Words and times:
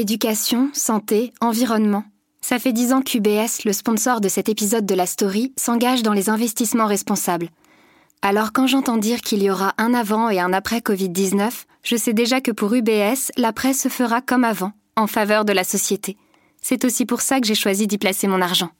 Éducation, 0.00 0.70
santé, 0.72 1.30
environnement. 1.42 2.04
Ça 2.40 2.58
fait 2.58 2.72
dix 2.72 2.94
ans 2.94 3.02
qu'UBS, 3.02 3.66
le 3.66 3.74
sponsor 3.74 4.22
de 4.22 4.30
cet 4.30 4.48
épisode 4.48 4.86
de 4.86 4.94
la 4.94 5.04
story, 5.04 5.52
s'engage 5.58 6.02
dans 6.02 6.14
les 6.14 6.30
investissements 6.30 6.86
responsables. 6.86 7.50
Alors 8.22 8.54
quand 8.54 8.66
j'entends 8.66 8.96
dire 8.96 9.20
qu'il 9.20 9.42
y 9.42 9.50
aura 9.50 9.74
un 9.76 9.92
avant 9.92 10.30
et 10.30 10.40
un 10.40 10.54
après 10.54 10.78
Covid-19, 10.78 11.50
je 11.82 11.96
sais 11.96 12.14
déjà 12.14 12.40
que 12.40 12.50
pour 12.50 12.72
UBS, 12.72 13.30
l'après 13.36 13.74
se 13.74 13.90
fera 13.90 14.22
comme 14.22 14.44
avant, 14.44 14.72
en 14.96 15.06
faveur 15.06 15.44
de 15.44 15.52
la 15.52 15.64
société. 15.64 16.16
C'est 16.62 16.86
aussi 16.86 17.04
pour 17.04 17.20
ça 17.20 17.38
que 17.38 17.46
j'ai 17.46 17.54
choisi 17.54 17.86
d'y 17.86 17.98
placer 17.98 18.26
mon 18.26 18.40
argent. 18.40 18.70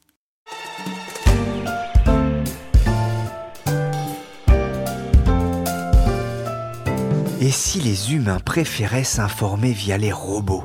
Et 7.43 7.51
si 7.51 7.79
les 7.81 8.15
humains 8.15 8.41
préféraient 8.41 9.05
s'informer 9.05 9.73
via 9.73 9.99
les 9.99 10.13
robots? 10.13 10.65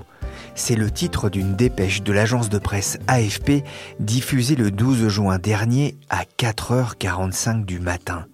C'est 0.58 0.76
le 0.76 0.90
titre 0.90 1.30
d'une 1.30 1.56
dépêche 1.56 2.02
de 2.02 2.14
l'agence 2.14 2.48
de 2.50 2.58
presse 2.58 2.98
AFP 3.08 3.64
diffusée 4.00 4.56
le 4.56 4.72
12 4.72 5.10
juin 5.10 5.38
dernier 5.38 5.98
à 6.10 6.24
4h45 6.40 7.66
du 7.66 7.82
matin. 7.82 8.26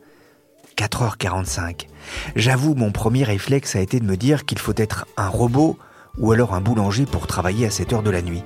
4h45. 0.77 1.87
J'avoue, 2.35 2.75
mon 2.75 2.91
premier 2.91 3.23
réflexe 3.23 3.75
a 3.75 3.81
été 3.81 3.99
de 3.99 4.05
me 4.05 4.17
dire 4.17 4.45
qu'il 4.45 4.59
faut 4.59 4.75
être 4.77 5.07
un 5.17 5.27
robot 5.27 5.79
ou 6.19 6.31
alors 6.31 6.53
un 6.53 6.61
boulanger 6.61 7.05
pour 7.05 7.25
travailler 7.25 7.65
à 7.65 7.71
cette 7.71 7.91
heure 7.91 8.03
de 8.03 8.11
la 8.11 8.21
nuit. 8.21 8.43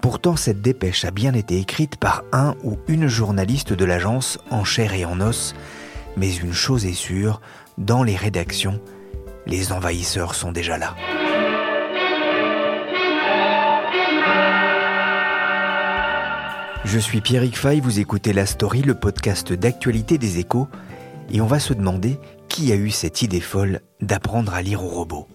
Pourtant, 0.00 0.36
cette 0.36 0.62
dépêche 0.62 1.04
a 1.04 1.10
bien 1.10 1.34
été 1.34 1.58
écrite 1.58 1.96
par 1.96 2.22
un 2.32 2.54
ou 2.64 2.78
une 2.88 3.06
journaliste 3.06 3.74
de 3.74 3.84
l'agence 3.84 4.38
en 4.50 4.64
chair 4.64 4.94
et 4.94 5.04
en 5.04 5.20
os. 5.20 5.54
Mais 6.16 6.34
une 6.34 6.54
chose 6.54 6.86
est 6.86 6.94
sûre, 6.94 7.42
dans 7.76 8.02
les 8.02 8.16
rédactions, 8.16 8.80
les 9.46 9.72
envahisseurs 9.72 10.34
sont 10.34 10.52
déjà 10.52 10.78
là. 10.78 10.96
Je 16.84 16.98
suis 16.98 17.20
Pierrick 17.20 17.58
Fay, 17.58 17.80
vous 17.80 18.00
écoutez 18.00 18.32
La 18.32 18.46
Story, 18.46 18.82
le 18.82 18.94
podcast 18.94 19.52
d'actualité 19.52 20.16
des 20.16 20.38
échos, 20.38 20.66
et 21.30 21.40
on 21.40 21.46
va 21.46 21.60
se 21.60 21.74
demander 21.74 22.18
qui 22.48 22.72
a 22.72 22.74
eu 22.74 22.90
cette 22.90 23.22
idée 23.22 23.40
folle 23.40 23.80
d'apprendre 24.00 24.54
à 24.54 24.62
lire 24.62 24.82
aux 24.82 24.88
robots. 24.88 25.28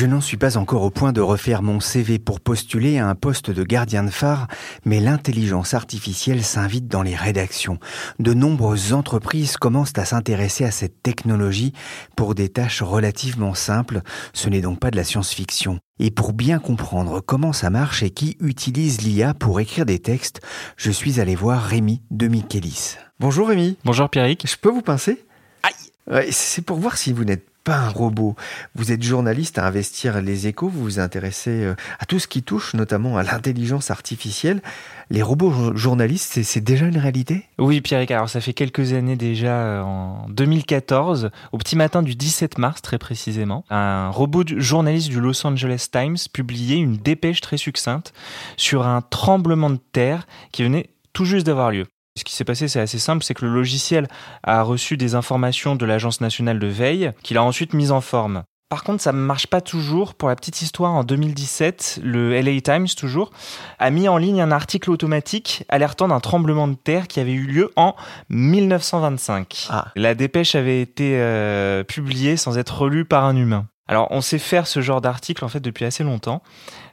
Je 0.00 0.06
n'en 0.06 0.22
suis 0.22 0.38
pas 0.38 0.56
encore 0.56 0.80
au 0.80 0.88
point 0.88 1.12
de 1.12 1.20
refaire 1.20 1.60
mon 1.60 1.78
CV 1.78 2.18
pour 2.18 2.40
postuler 2.40 2.96
à 2.96 3.06
un 3.06 3.14
poste 3.14 3.50
de 3.50 3.62
gardien 3.62 4.02
de 4.02 4.08
phare, 4.08 4.48
mais 4.86 4.98
l'intelligence 4.98 5.74
artificielle 5.74 6.42
s'invite 6.42 6.88
dans 6.88 7.02
les 7.02 7.14
rédactions. 7.14 7.78
De 8.18 8.32
nombreuses 8.32 8.94
entreprises 8.94 9.58
commencent 9.58 9.98
à 9.98 10.06
s'intéresser 10.06 10.64
à 10.64 10.70
cette 10.70 11.02
technologie 11.02 11.74
pour 12.16 12.34
des 12.34 12.48
tâches 12.48 12.80
relativement 12.80 13.52
simples. 13.52 14.00
Ce 14.32 14.48
n'est 14.48 14.62
donc 14.62 14.80
pas 14.80 14.90
de 14.90 14.96
la 14.96 15.04
science-fiction. 15.04 15.80
Et 15.98 16.10
pour 16.10 16.32
bien 16.32 16.60
comprendre 16.60 17.20
comment 17.20 17.52
ça 17.52 17.68
marche 17.68 18.02
et 18.02 18.08
qui 18.08 18.38
utilise 18.40 19.02
l'IA 19.02 19.34
pour 19.34 19.60
écrire 19.60 19.84
des 19.84 19.98
textes, 19.98 20.40
je 20.78 20.90
suis 20.90 21.20
allé 21.20 21.34
voir 21.34 21.62
Rémi 21.62 22.00
de 22.10 22.26
Michelis. 22.26 22.96
Bonjour 23.18 23.48
Rémi. 23.48 23.76
Bonjour 23.84 24.08
Pierrick. 24.08 24.48
Je 24.48 24.56
peux 24.56 24.70
vous 24.70 24.80
pincer? 24.80 25.22
Aïe 25.62 26.32
C'est 26.32 26.64
pour 26.64 26.78
voir 26.78 26.96
si 26.96 27.12
vous 27.12 27.24
n'êtes 27.24 27.49
pas 27.64 27.76
un 27.76 27.88
robot. 27.88 28.36
Vous 28.74 28.92
êtes 28.92 29.02
journaliste 29.02 29.58
à 29.58 29.66
investir 29.66 30.20
les 30.20 30.46
échos, 30.46 30.68
vous 30.68 30.82
vous 30.82 31.00
intéressez 31.00 31.64
euh, 31.64 31.74
à 31.98 32.06
tout 32.06 32.18
ce 32.18 32.26
qui 32.26 32.42
touche 32.42 32.74
notamment 32.74 33.16
à 33.16 33.22
l'intelligence 33.22 33.90
artificielle. 33.90 34.62
Les 35.10 35.22
robots 35.22 35.76
journalistes, 35.76 36.42
c'est 36.42 36.60
déjà 36.60 36.86
une 36.86 36.96
réalité? 36.96 37.46
Oui 37.58 37.80
Pierrick, 37.80 38.10
alors 38.10 38.28
ça 38.28 38.40
fait 38.40 38.52
quelques 38.52 38.92
années 38.92 39.16
déjà, 39.16 39.52
euh, 39.60 39.82
en 39.82 40.28
2014, 40.28 41.30
au 41.52 41.58
petit 41.58 41.76
matin 41.76 42.02
du 42.02 42.14
17 42.14 42.58
mars 42.58 42.82
très 42.82 42.98
précisément, 42.98 43.64
un 43.70 44.10
robot 44.10 44.44
journaliste 44.56 45.08
du 45.08 45.20
Los 45.20 45.46
Angeles 45.46 45.86
Times 45.90 46.16
publiait 46.32 46.76
une 46.76 46.96
dépêche 46.96 47.40
très 47.40 47.56
succincte 47.56 48.12
sur 48.56 48.86
un 48.86 49.02
tremblement 49.02 49.70
de 49.70 49.80
terre 49.92 50.26
qui 50.52 50.62
venait 50.62 50.90
tout 51.12 51.24
juste 51.24 51.46
d'avoir 51.46 51.70
lieu. 51.70 51.86
Ce 52.16 52.24
qui 52.24 52.34
s'est 52.34 52.44
passé, 52.44 52.68
c'est 52.68 52.80
assez 52.80 52.98
simple, 52.98 53.24
c'est 53.24 53.34
que 53.34 53.44
le 53.44 53.52
logiciel 53.52 54.08
a 54.42 54.62
reçu 54.62 54.96
des 54.96 55.14
informations 55.14 55.76
de 55.76 55.86
l'Agence 55.86 56.20
nationale 56.20 56.58
de 56.58 56.66
veille, 56.66 57.12
qu'il 57.22 57.38
a 57.38 57.42
ensuite 57.42 57.72
mises 57.72 57.92
en 57.92 58.00
forme. 58.00 58.42
Par 58.70 58.84
contre, 58.84 59.02
ça 59.02 59.12
ne 59.12 59.18
marche 59.18 59.48
pas 59.48 59.60
toujours. 59.60 60.14
Pour 60.14 60.28
la 60.28 60.36
petite 60.36 60.62
histoire, 60.62 60.92
en 60.92 61.02
2017, 61.02 62.00
le 62.04 62.40
LA 62.40 62.60
Times, 62.60 62.86
toujours, 62.96 63.32
a 63.80 63.90
mis 63.90 64.08
en 64.08 64.16
ligne 64.16 64.40
un 64.40 64.52
article 64.52 64.92
automatique 64.92 65.64
alertant 65.68 66.06
d'un 66.06 66.20
tremblement 66.20 66.68
de 66.68 66.76
terre 66.76 67.08
qui 67.08 67.18
avait 67.18 67.32
eu 67.32 67.46
lieu 67.46 67.72
en 67.74 67.96
1925. 68.28 69.66
Ah. 69.70 69.86
La 69.96 70.14
dépêche 70.14 70.54
avait 70.54 70.80
été 70.80 71.16
euh, 71.16 71.82
publiée 71.82 72.36
sans 72.36 72.58
être 72.58 72.82
relue 72.82 73.04
par 73.04 73.24
un 73.24 73.34
humain. 73.34 73.66
Alors, 73.88 74.06
on 74.12 74.20
sait 74.20 74.38
faire 74.38 74.68
ce 74.68 74.80
genre 74.80 75.00
d'article 75.00 75.44
en 75.44 75.48
fait 75.48 75.58
depuis 75.58 75.84
assez 75.84 76.04
longtemps. 76.04 76.40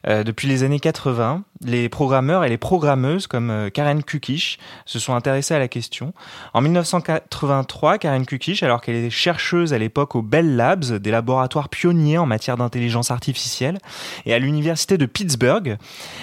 Euh, 0.06 0.24
depuis 0.24 0.47
les 0.47 0.63
années 0.63 0.80
80, 0.80 1.44
les 1.63 1.90
programmeurs 1.90 2.44
et 2.44 2.50
les 2.50 2.58
programmeuses 2.58 3.28
comme 3.28 3.50
euh, 3.50 3.69
Karen 3.69 4.03
Kukish 4.03 4.59
se 4.85 5.00
sont 5.00 5.16
intéressés 5.16 5.53
à 5.53 5.59
la 5.59 5.68
question. 5.68 6.13
En 6.53 6.62
1983, 6.62 7.97
Karen 7.97 8.25
Kukish, 8.25 8.63
alors 8.63 8.81
qu'elle 8.81 8.96
était 8.96 9.09
chercheuse 9.09 9.74
à 9.74 9.78
l'époque 9.78 10.16
au 10.16 10.22
Bell 10.22 10.56
Labs, 10.56 10.97
des 10.97 11.12
laboratoires 11.12 11.69
pionniers 11.69 12.18
en 12.18 12.25
matière 12.25 12.58
d'intelligence 12.58 13.12
artificielle, 13.12 13.80
et 14.25 14.34
à 14.34 14.40
l'université 14.40 14.97
de 14.97 15.06
Pittsburgh, 15.06 15.78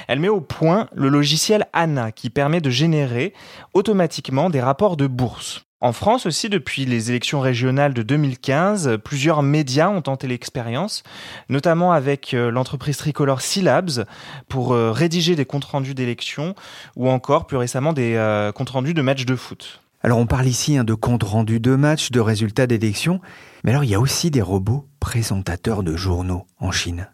elle 0.08 0.20
met 0.20 0.28
au 0.28 0.40
point 0.40 0.88
le 0.94 1.08
logiciel 1.08 1.66
ANA 1.72 2.12
qui 2.12 2.30
permet 2.30 2.60
de 2.60 2.70
générer 2.70 3.32
automatiquement 3.72 4.50
des 4.50 4.60
rapports 4.60 4.96
de 4.96 5.06
bourse. 5.06 5.64
En 5.84 5.92
France 5.92 6.24
aussi, 6.24 6.48
depuis 6.48 6.86
les 6.86 7.10
élections 7.10 7.40
régionales 7.40 7.92
de 7.92 8.02
2015, 8.02 8.96
plusieurs 9.04 9.42
médias 9.42 9.90
ont 9.90 10.00
tenté 10.00 10.26
l'expérience, 10.26 11.02
notamment 11.50 11.92
avec 11.92 12.32
euh, 12.32 12.50
l'entreprise 12.50 12.96
tricolore 12.96 13.42
Syllabs 13.42 14.06
pour 14.48 14.72
euh, 14.72 14.92
rédiger 14.92 15.36
des 15.36 15.44
comptes 15.44 15.66
rendus 15.66 15.92
d'élections 15.92 16.54
ou 16.96 17.10
encore 17.10 17.46
plus 17.46 17.58
récemment 17.58 17.92
des 17.92 18.14
euh, 18.14 18.50
comptes 18.50 18.70
rendus 18.70 18.94
de 18.94 19.02
matchs 19.02 19.26
de 19.26 19.36
foot. 19.36 19.82
Alors 20.02 20.16
on 20.16 20.26
parle 20.26 20.46
ici 20.46 20.78
hein, 20.78 20.84
de 20.84 20.94
comptes 20.94 21.22
rendus 21.22 21.60
de 21.60 21.74
matchs, 21.74 22.10
de 22.10 22.20
résultats 22.20 22.66
d'élections, 22.66 23.20
mais 23.62 23.72
alors 23.72 23.84
il 23.84 23.90
y 23.90 23.94
a 23.94 24.00
aussi 24.00 24.30
des 24.30 24.40
robots 24.40 24.86
présentateurs 25.00 25.82
de 25.82 25.96
journaux 25.96 26.46
en 26.60 26.72
Chine. 26.72 27.08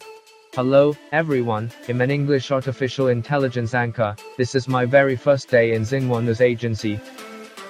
Hello, 0.56 0.94
everyone. 1.10 1.70
I'm 1.88 2.00
an 2.00 2.10
English 2.10 2.52
artificial 2.52 3.08
intelligence 3.08 3.74
anchor. 3.74 4.14
This 4.36 4.54
is 4.54 4.68
my 4.68 4.86
very 4.86 5.16
first 5.16 5.50
day 5.50 5.76
in 5.76 5.82
Xinhua 5.82 6.22
News 6.22 6.40
Agency. 6.40 7.00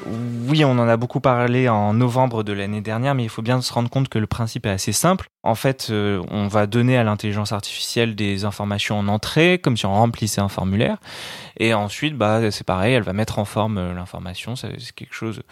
Oui, 0.07 0.65
on 0.65 0.73
en 0.73 0.89
a 0.89 0.97
beaucoup 0.97 1.21
parlé 1.21 1.69
en 1.69 1.93
novembre 1.93 2.43
de 2.43 2.53
l'année 2.53 2.81
dernière, 2.81 3.15
mais 3.15 3.23
il 3.23 3.29
faut 3.29 3.43
bien 3.43 3.61
se 3.61 3.73
rendre 3.73 3.91
compte 3.91 4.09
que 4.09 4.19
le 4.19 4.27
principe 4.27 4.67
est 4.67 4.71
assez 4.71 4.93
simple. 4.93 5.29
En 5.43 5.55
fait, 5.55 5.89
euh, 5.91 6.23
on 6.31 6.49
va 6.49 6.67
donner 6.67 6.97
à 6.97 7.05
l'intelligence 7.05 7.53
artificielle 7.53 8.15
des 8.15 8.45
informations 8.45 8.99
en 8.99 9.09
entrée, 9.09 9.59
comme 9.63 9.77
si 9.77 9.87
on 9.87 9.95
remplissait 9.95 10.41
un 10.41 10.49
formulaire. 10.49 10.99
Et 11.59 11.75
ensuite, 11.75 12.17
bah, 12.17 12.51
c'est 12.51 12.65
pareil, 12.65 12.95
elle 12.95 13.03
va 13.03 13.13
mettre 13.13 13.39
en 13.39 13.45
forme 13.45 13.79
euh, 13.79 13.95
l'information. 13.95 14.57
C'est 14.57 14.75
quelque 14.95 15.15
chose 15.15 15.43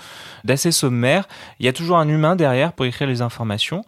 d'assez 0.44 0.73
sommaire. 0.73 1.28
Il 1.61 1.67
y 1.67 1.69
a 1.69 1.73
toujours 1.73 1.99
un 1.99 2.08
humain 2.08 2.34
derrière 2.34 2.73
pour 2.73 2.87
écrire 2.87 3.08
les 3.08 3.23
informations. 3.23 3.84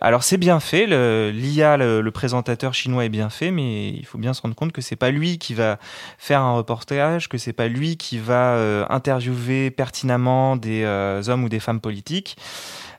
Alors 0.00 0.22
c'est 0.22 0.36
bien 0.36 0.60
fait, 0.60 0.86
l'IA, 1.32 1.76
le, 1.76 2.08
présentateur 2.12 2.72
chinois 2.72 3.04
est 3.04 3.08
bien 3.08 3.30
fait, 3.30 3.50
mais 3.50 3.88
il 3.88 4.06
faut 4.06 4.18
bien 4.18 4.32
se 4.32 4.40
rendre 4.42 4.54
compte 4.54 4.70
que 4.70 4.80
c'est 4.80 4.94
pas 4.94 5.10
lui 5.10 5.38
qui 5.38 5.54
va 5.54 5.78
faire 6.18 6.40
un 6.40 6.54
reportage, 6.54 7.28
que 7.28 7.36
c'est 7.36 7.52
pas 7.52 7.66
lui 7.66 7.96
qui 7.96 8.18
va 8.18 8.54
euh, 8.54 8.86
interviewer 8.90 9.72
pertinemment 9.72 10.54
des 10.54 10.84
euh, 10.84 11.22
hommes 11.26 11.42
ou 11.42 11.48
des 11.48 11.58
femmes 11.58 11.80
politiques 11.80 12.36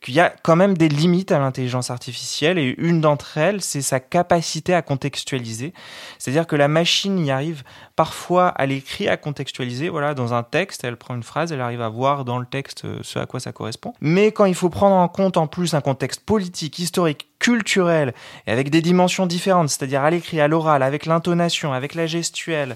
qu'il 0.01 0.13
y 0.13 0.19
a 0.19 0.33
quand 0.43 0.55
même 0.55 0.77
des 0.77 0.89
limites 0.89 1.31
à 1.31 1.39
l'intelligence 1.39 1.89
artificielle 1.89 2.57
et 2.57 2.75
une 2.77 3.01
d'entre 3.01 3.37
elles, 3.37 3.61
c'est 3.61 3.81
sa 3.81 3.99
capacité 3.99 4.73
à 4.73 4.81
contextualiser. 4.81 5.73
C'est-à-dire 6.17 6.47
que 6.47 6.55
la 6.55 6.67
machine 6.67 7.19
y 7.19 7.31
arrive 7.31 7.63
parfois 7.95 8.47
à 8.49 8.65
l'écrit 8.65 9.07
à 9.07 9.17
contextualiser. 9.17 9.89
Voilà, 9.89 10.13
dans 10.13 10.33
un 10.33 10.43
texte, 10.43 10.83
elle 10.83 10.97
prend 10.97 11.15
une 11.15 11.23
phrase, 11.23 11.51
elle 11.51 11.61
arrive 11.61 11.81
à 11.81 11.89
voir 11.89 12.25
dans 12.25 12.39
le 12.39 12.45
texte 12.45 12.85
euh, 12.85 12.99
ce 13.01 13.19
à 13.19 13.25
quoi 13.25 13.39
ça 13.39 13.51
correspond. 13.51 13.93
Mais 14.01 14.31
quand 14.31 14.45
il 14.45 14.55
faut 14.55 14.69
prendre 14.69 14.95
en 14.95 15.07
compte 15.07 15.37
en 15.37 15.47
plus 15.47 15.73
un 15.73 15.81
contexte 15.81 16.21
politique, 16.21 16.79
historique, 16.79 17.28
culturel, 17.39 18.13
et 18.45 18.51
avec 18.51 18.69
des 18.69 18.81
dimensions 18.81 19.25
différentes, 19.25 19.69
c'est-à-dire 19.69 20.03
à 20.03 20.09
l'écrit, 20.09 20.41
à 20.41 20.47
l'oral, 20.47 20.83
avec 20.83 21.05
l'intonation, 21.05 21.73
avec 21.73 21.95
la 21.95 22.05
gestuelle, 22.05 22.75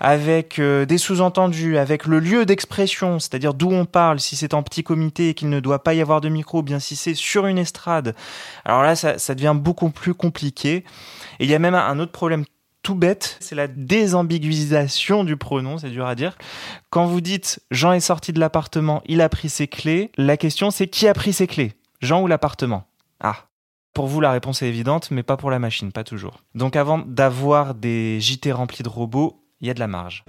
avec 0.00 0.58
euh, 0.58 0.86
des 0.86 0.98
sous-entendus, 0.98 1.78
avec 1.78 2.06
le 2.06 2.20
lieu 2.20 2.46
d'expression, 2.46 3.18
c'est-à-dire 3.18 3.54
d'où 3.54 3.70
on 3.70 3.84
parle, 3.84 4.20
si 4.20 4.36
c'est 4.36 4.54
en 4.54 4.62
petit 4.62 4.84
comité 4.84 5.30
et 5.30 5.34
qu'il 5.34 5.48
ne 5.48 5.60
doit 5.60 5.82
pas 5.82 5.94
y 5.94 6.00
avoir 6.00 6.20
de 6.20 6.28
micro, 6.28 6.62
bien 6.62 6.78
si 6.78 6.94
c'est 6.96 7.14
sur 7.14 7.46
une 7.46 7.58
estrade. 7.58 8.14
Alors 8.64 8.82
là, 8.82 8.94
ça, 8.94 9.18
ça 9.18 9.34
devient 9.34 9.54
beaucoup 9.56 9.90
plus 9.90 10.14
compliqué. 10.14 10.84
Et 11.40 11.44
il 11.44 11.50
y 11.50 11.54
a 11.54 11.58
même 11.58 11.74
un 11.74 11.98
autre 11.98 12.12
problème 12.12 12.44
tout 12.84 12.94
bête, 12.94 13.38
c'est 13.40 13.54
la 13.54 13.66
désambiguisation 13.66 15.24
du 15.24 15.36
pronom, 15.36 15.78
c'est 15.78 15.90
dur 15.90 16.06
à 16.06 16.14
dire. 16.14 16.36
Quand 16.90 17.06
vous 17.06 17.22
dites 17.22 17.60
Jean 17.70 17.92
est 17.92 18.00
sorti 18.00 18.32
de 18.32 18.38
l'appartement, 18.38 19.02
il 19.06 19.22
a 19.22 19.28
pris 19.28 19.48
ses 19.48 19.66
clés, 19.66 20.12
la 20.18 20.36
question 20.36 20.70
c'est 20.70 20.86
qui 20.86 21.08
a 21.08 21.14
pris 21.14 21.32
ses 21.32 21.46
clés? 21.46 21.72
Jean 22.00 22.20
ou 22.20 22.26
l'appartement? 22.26 22.84
Ah. 23.20 23.46
Pour 23.94 24.08
vous, 24.08 24.20
la 24.20 24.32
réponse 24.32 24.60
est 24.60 24.66
évidente, 24.66 25.12
mais 25.12 25.22
pas 25.22 25.36
pour 25.36 25.52
la 25.52 25.60
machine, 25.60 25.92
pas 25.92 26.02
toujours. 26.02 26.40
Donc 26.56 26.74
avant 26.74 26.98
d'avoir 26.98 27.76
des 27.76 28.18
JT 28.20 28.50
remplis 28.50 28.82
de 28.82 28.88
robots, 28.88 29.44
il 29.60 29.68
y 29.68 29.70
a 29.70 29.74
de 29.74 29.78
la 29.78 29.86
marge. 29.86 30.24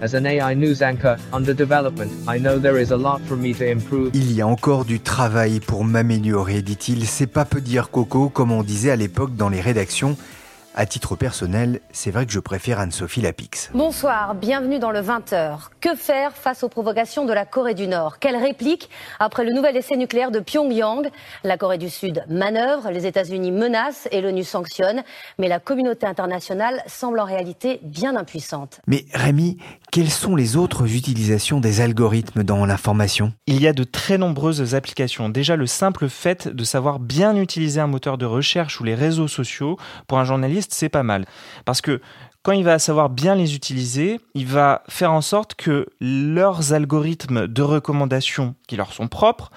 Il 4.14 4.32
y 4.32 4.42
a 4.42 4.48
encore 4.48 4.86
du 4.86 5.00
travail 5.00 5.60
pour 5.62 5.84
m'améliorer, 5.84 6.62
dit-il. 6.62 7.08
C'est 7.08 7.26
pas 7.26 7.44
peu 7.44 7.60
dire 7.60 7.90
Coco, 7.90 8.30
comme 8.30 8.52
on 8.52 8.62
disait 8.62 8.92
à 8.92 8.96
l'époque 8.96 9.36
dans 9.36 9.50
les 9.50 9.62
rédactions. 9.62 10.16
À 10.78 10.86
titre 10.86 11.16
personnel, 11.16 11.80
c'est 11.94 12.12
vrai 12.12 12.26
que 12.26 12.34
je 12.34 12.40
préfère 12.42 12.82
Anne-Sophie 12.82 13.22
Lapix. 13.22 13.70
Bonsoir, 13.74 14.36
bienvenue 14.36 14.78
dans 14.78 14.92
le 14.92 15.00
20h. 15.00 15.70
Que 15.80 15.96
faire 15.96 16.34
face 16.34 16.64
aux 16.64 16.68
provocations 16.68 17.24
de 17.24 17.32
la 17.32 17.46
Corée 17.46 17.76
du 17.76 17.88
Nord? 17.88 18.20
Quelle 18.20 18.36
réplique 18.36 18.90
après 19.18 19.46
le 19.46 19.54
nouvel 19.54 19.78
essai 19.78 19.96
nucléaire 19.96 20.32
de 20.32 20.42
Pyongyang? 20.42 21.10
La 21.46 21.58
Corée 21.58 21.78
du 21.78 21.90
Sud 21.90 22.26
manœuvre, 22.28 22.92
les 22.92 23.06
États-Unis 23.06 23.54
menacent 23.54 24.10
et 24.12 24.20
l'ONU 24.20 24.44
sanctionne, 24.44 25.04
mais 25.40 25.48
la 25.48 25.62
communauté 25.62 26.08
internationale 26.08 26.84
semble 26.88 27.22
en 27.22 27.26
réalité 27.26 27.80
bien 27.82 28.18
impuissante. 28.18 28.82
Mais 28.86 29.06
Rémi, 29.14 29.56
quelles 29.94 30.12
sont 30.12 30.36
les 30.36 30.58
autres 30.58 30.94
utilisations 30.94 31.62
des 31.62 31.80
algorithmes 31.80 32.44
dans 32.44 32.66
l'information? 32.66 33.32
Il 33.48 33.62
y 33.62 33.68
a 33.68 33.72
de 33.72 33.86
très 33.86 34.18
nombreuses 34.18 34.76
applications. 34.76 35.30
Déjà, 35.30 35.56
le 35.56 35.68
simple 35.68 36.10
fait 36.10 36.50
de 36.50 36.64
savoir 36.66 37.00
bien 37.00 37.38
utiliser 37.38 37.80
un 37.80 37.88
moteur 37.88 38.18
de 38.18 38.26
recherche 38.26 38.82
ou 38.82 38.84
les 38.84 38.94
réseaux 38.96 39.30
sociaux 39.30 39.78
pour 40.08 40.18
un 40.18 40.26
journaliste, 40.26 40.65
c'est 40.74 40.90
pas 40.90 41.04
mal. 41.04 41.26
Parce 41.66 41.82
que 41.82 42.02
quand 42.44 42.52
il 42.52 42.64
va 42.64 42.78
savoir 42.78 43.10
bien 43.10 43.34
les 43.34 43.56
utiliser, 43.56 44.20
il 44.36 44.46
va 44.46 44.84
faire 44.88 45.12
en 45.12 45.22
sorte 45.22 45.56
que 45.56 45.88
leurs 46.00 46.74
algorithmes 46.74 47.48
de 47.48 47.62
recommandation 47.64 48.56
qui 48.68 48.76
leur 48.76 48.94
sont 48.94 49.08
propres 49.08 49.50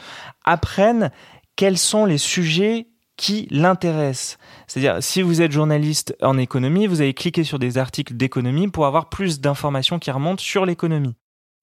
apprennent 0.44 1.10
quels 1.56 1.76
sont 1.76 2.06
les 2.06 2.16
sujets 2.16 2.86
qui 3.18 3.46
l'intéressent. 3.50 4.38
C'est-à-dire, 4.66 5.02
si 5.02 5.20
vous 5.20 5.42
êtes 5.42 5.52
journaliste 5.52 6.16
en 6.22 6.38
économie, 6.38 6.86
vous 6.86 7.02
allez 7.02 7.12
cliquer 7.12 7.44
sur 7.44 7.58
des 7.58 7.76
articles 7.76 8.14
d'économie 8.14 8.68
pour 8.68 8.86
avoir 8.86 9.10
plus 9.10 9.40
d'informations 9.40 9.98
qui 9.98 10.10
remontent 10.10 10.42
sur 10.42 10.64
l'économie. 10.64 11.14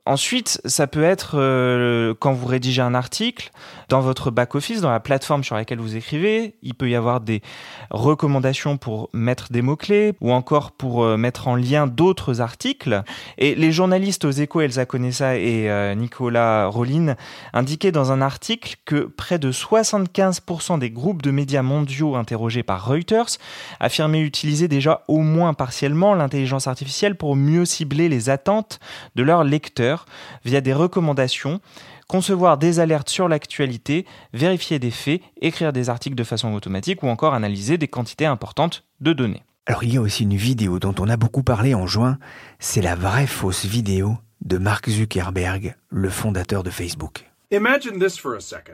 Ensuite, 0.08 0.62
ça 0.66 0.86
peut 0.86 1.04
être 1.04 1.32
euh, 1.40 2.14
quand 2.20 2.32
vous 2.32 2.46
rédigez 2.46 2.84
un 2.84 2.94
article 2.94 3.50
dans 3.90 4.02
votre 4.02 4.30
back-office, 4.30 4.80
dans 4.82 4.92
la 4.92 5.00
plateforme 5.00 5.44
sur 5.44 5.56
laquelle 5.56 5.80
vous 5.80 5.96
écrivez, 5.96 6.56
il 6.62 6.76
peut 6.76 6.88
y 6.88 6.96
avoir 6.96 7.22
des 7.22 7.42
recommandations 7.90 8.78
pour 8.78 9.10
mettre 9.14 9.52
des 9.52 9.64
mots-clés 9.64 10.14
ou 10.22 10.32
encore 10.32 10.74
pour 10.74 11.04
euh, 11.04 11.18
mettre 11.18 11.48
en 11.48 11.56
lien 11.56 11.88
d'autres 11.88 12.40
articles. 12.40 13.02
Et 13.40 13.56
les 13.56 13.72
journalistes 13.72 14.26
aux 14.26 14.32
échos, 14.32 14.62
Elsa 14.62 14.86
Conessa 14.86 15.38
et 15.38 15.72
euh, 15.72 15.96
Nicolas 15.96 16.68
Rollin, 16.68 17.16
indiquaient 17.54 17.92
dans 17.92 18.12
un 18.12 18.22
article 18.22 18.76
que 18.86 19.06
près 19.06 19.40
de 19.40 19.52
75% 19.52 20.78
des 20.78 20.92
groupes 20.92 21.24
de 21.24 21.32
médias 21.32 21.64
mondiaux 21.64 22.16
interrogés 22.16 22.62
par 22.62 22.86
Reuters 22.86 23.40
affirmaient 23.80 24.22
utiliser 24.22 24.68
déjà 24.68 25.04
au 25.08 25.22
moins 25.22 25.56
partiellement 25.56 26.14
l'intelligence 26.14 26.68
artificielle 26.68 27.16
pour 27.16 27.36
mieux 27.36 27.66
cibler 27.66 28.08
les 28.08 28.30
attentes 28.30 28.80
de 29.16 29.24
leurs 29.24 29.44
lecteurs 29.44 29.95
via 30.44 30.62
des 30.62 30.74
recommandations, 30.74 31.60
concevoir 32.08 32.58
des 32.58 32.80
alertes 32.80 33.10
sur 33.10 33.28
l'actualité, 33.28 34.06
vérifier 34.34 34.80
des 34.80 34.92
faits, 34.92 35.22
écrire 35.42 35.74
des 35.74 35.90
articles 35.90 36.16
de 36.16 36.24
façon 36.24 36.54
automatique 36.54 37.04
ou 37.04 37.08
encore 37.08 37.34
analyser 37.34 37.78
des 37.78 37.88
quantités 37.88 38.26
importantes 38.26 38.84
de 39.00 39.14
données. 39.14 39.44
Alors 39.66 39.84
il 39.84 39.94
y 39.94 39.98
a 39.98 40.02
aussi 40.02 40.24
une 40.24 40.36
vidéo 40.36 40.80
dont 40.80 40.94
on 41.00 41.10
a 41.10 41.18
beaucoup 41.18 41.44
parlé 41.44 41.74
en 41.74 41.88
juin, 41.88 42.20
c'est 42.60 42.82
la 42.82 42.96
vraie 42.96 43.28
fausse 43.28 43.66
vidéo 43.66 44.18
de 44.42 44.58
Mark 44.58 44.90
Zuckerberg, 44.90 45.76
le 45.90 46.10
fondateur 46.10 46.62
de 46.62 46.70
Facebook. 46.70 47.26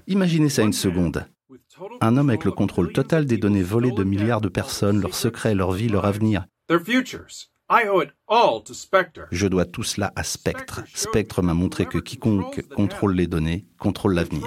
Imaginez 0.08 0.50
ça 0.50 0.64
une 0.64 0.74
seconde. 0.74 1.26
Un 2.02 2.18
homme 2.18 2.30
avec 2.30 2.44
le 2.44 2.52
contrôle 2.52 2.92
total 2.92 3.26
des 3.26 3.38
données 3.38 3.64
volées 3.64 3.92
de 3.92 4.04
milliards 4.04 4.42
de 4.42 4.50
personnes, 4.50 5.00
leurs 5.02 5.16
secrets, 5.16 5.56
leur 5.56 5.72
vie, 5.72 5.88
leur 5.88 6.06
avenir. 6.06 6.46
Je 9.32 9.48
dois 9.48 9.66
tout 9.66 9.84
cela 9.84 10.12
à 10.18 10.24
Spectre. 10.24 10.82
Spectre 10.94 11.42
m'a 11.42 11.54
montré 11.54 11.86
que 11.86 12.00
quiconque 12.00 12.68
contrôle 12.76 13.16
les 13.16 13.28
données 13.28 13.66
contrôle 13.80 14.14
l'avenir. 14.14 14.46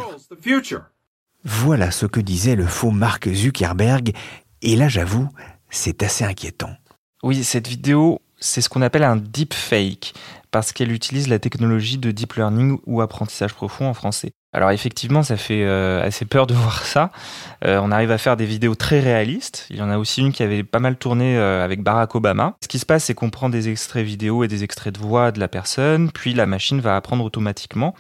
Voilà 1.43 1.91
ce 1.91 2.05
que 2.05 2.21
disait 2.21 2.55
le 2.55 2.67
faux 2.67 2.91
Mark 2.91 3.29
Zuckerberg, 3.33 4.13
et 4.61 4.77
là 4.77 4.89
j'avoue, 4.89 5.29
c'est 5.71 6.03
assez 6.03 6.25
inquiétant. 6.25 6.77
Oui, 7.23 7.45
cette 7.45 7.69
vidéo, 7.69 8.21
c'est 8.39 8.61
ce 8.61 8.69
qu'on 8.69 8.83
appelle 8.83 9.05
un 9.05 9.17
deepfake, 9.17 10.13
parce 10.55 10.73
qu'elle 10.73 10.93
utilise 10.93 11.27
la 11.27 11.41
technologie 11.41 11.99
de 11.99 12.13
deep 12.13 12.35
learning 12.35 12.79
ou 12.87 13.01
apprentissage 13.01 13.55
profond 13.55 13.89
en 13.89 13.93
français. 13.93 14.31
Alors 14.53 14.71
effectivement, 14.71 15.25
ça 15.25 15.37
fait 15.37 15.65
euh, 15.65 16.01
assez 16.01 16.27
peur 16.27 16.47
de 16.47 16.55
voir 16.55 16.85
ça. 16.85 17.11
Euh, 17.65 17.81
on 17.83 17.91
arrive 17.91 18.13
à 18.13 18.19
faire 18.19 18.37
des 18.37 18.47
vidéos 18.47 18.77
très 18.77 19.01
réalistes. 19.01 19.67
Il 19.71 19.79
y 19.79 19.83
en 19.83 19.91
a 19.91 19.99
aussi 19.99 20.21
une 20.21 20.31
qui 20.31 20.45
avait 20.45 20.63
pas 20.63 20.79
mal 20.79 20.95
tourné 20.95 21.37
euh, 21.37 21.65
avec 21.65 21.83
Barack 21.83 22.15
Obama. 22.15 22.55
Ce 22.63 22.69
qui 22.69 22.79
se 22.79 22.87
passe, 22.87 23.07
c'est 23.07 23.15
qu'on 23.15 23.31
prend 23.31 23.49
des 23.49 23.69
extraits 23.69 24.07
vidéo 24.07 24.45
et 24.45 24.49
des 24.49 24.63
extraits 24.63 24.95
de 24.95 25.01
voix 25.01 25.33
de 25.33 25.41
la 25.41 25.49
personne, 25.49 26.13
puis 26.13 26.35
la 26.35 26.47
machine 26.47 26.81
va 26.81 26.95
apprendre 26.95 27.25
automatiquement 27.25 27.93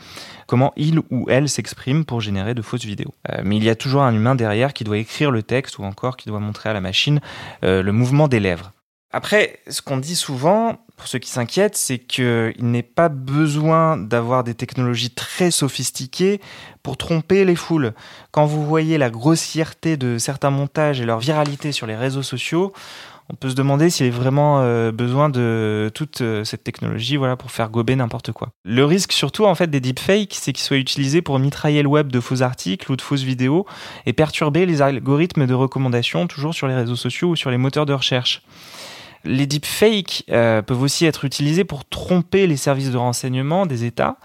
comment 0.46 0.72
il 0.76 1.00
ou 1.10 1.26
elle 1.28 1.48
s'exprime 1.48 2.04
pour 2.04 2.20
générer 2.20 2.54
de 2.54 2.62
fausses 2.62 2.84
vidéos. 2.84 3.14
mais 3.42 3.56
il 3.56 3.64
y 3.64 3.68
a 3.68 3.74
toujours 3.74 4.02
un 4.02 4.14
humain 4.14 4.36
derrière 4.36 4.74
qui 4.74 4.84
doit 4.84 4.98
écrire 4.98 5.32
le 5.32 5.42
texte 5.42 5.78
ou 5.78 5.82
encore 5.82 6.16
qui 6.16 6.28
doit 6.28 6.38
montrer 6.38 6.68
à 6.68 6.72
la 6.72 6.80
machine 6.80 7.18
le 7.62 7.90
mouvement 7.90 8.28
des 8.28 8.38
lèvres. 8.38 8.70
Après, 9.14 9.60
ce 9.68 9.80
qu'on 9.80 9.96
dit 9.96 10.16
souvent, 10.16 10.83
pour 10.96 11.08
ceux 11.08 11.18
qui 11.18 11.30
s'inquiètent, 11.30 11.76
c'est 11.76 11.98
qu'il 11.98 12.54
n'est 12.60 12.82
pas 12.82 13.08
besoin 13.08 13.96
d'avoir 13.96 14.44
des 14.44 14.54
technologies 14.54 15.10
très 15.10 15.50
sophistiquées 15.50 16.40
pour 16.82 16.96
tromper 16.96 17.44
les 17.44 17.56
foules. 17.56 17.92
Quand 18.30 18.46
vous 18.46 18.64
voyez 18.64 18.96
la 18.96 19.10
grossièreté 19.10 19.96
de 19.96 20.18
certains 20.18 20.50
montages 20.50 21.00
et 21.00 21.04
leur 21.04 21.18
viralité 21.18 21.72
sur 21.72 21.86
les 21.86 21.96
réseaux 21.96 22.22
sociaux, 22.22 22.72
on 23.30 23.34
peut 23.34 23.48
se 23.48 23.54
demander 23.54 23.88
s'il 23.88 24.06
a 24.06 24.10
vraiment 24.10 24.60
euh, 24.60 24.92
besoin 24.92 25.30
de 25.30 25.90
toute 25.94 26.20
euh, 26.20 26.44
cette 26.44 26.62
technologie 26.62 27.16
voilà, 27.16 27.36
pour 27.36 27.50
faire 27.50 27.70
gober 27.70 27.96
n'importe 27.96 28.32
quoi. 28.32 28.50
Le 28.64 28.84
risque 28.84 29.12
surtout 29.12 29.46
en 29.46 29.54
fait 29.54 29.68
des 29.68 29.80
deepfakes, 29.80 30.34
c'est 30.34 30.52
qu'ils 30.52 30.64
soient 30.64 30.76
utilisés 30.76 31.22
pour 31.22 31.38
mitrailler 31.38 31.82
le 31.82 31.88
web 31.88 32.12
de 32.12 32.20
faux 32.20 32.42
articles 32.42 32.92
ou 32.92 32.96
de 32.96 33.02
fausses 33.02 33.22
vidéos 33.22 33.66
et 34.04 34.12
perturber 34.12 34.66
les 34.66 34.82
algorithmes 34.82 35.46
de 35.46 35.54
recommandation 35.54 36.26
toujours 36.26 36.54
sur 36.54 36.68
les 36.68 36.74
réseaux 36.74 36.96
sociaux 36.96 37.30
ou 37.30 37.36
sur 37.36 37.50
les 37.50 37.56
moteurs 37.56 37.86
de 37.86 37.94
recherche. 37.94 38.42
Les 39.24 39.46
deepfakes 39.46 40.24
euh, 40.30 40.62
peuvent 40.62 40.82
aussi 40.82 41.06
être 41.06 41.24
utilisés 41.24 41.64
pour 41.64 41.84
tromper 41.84 42.46
les 42.46 42.56
services 42.56 42.90
de 42.90 42.96
renseignement 42.96 43.66
des 43.66 43.84
États. 43.84 44.16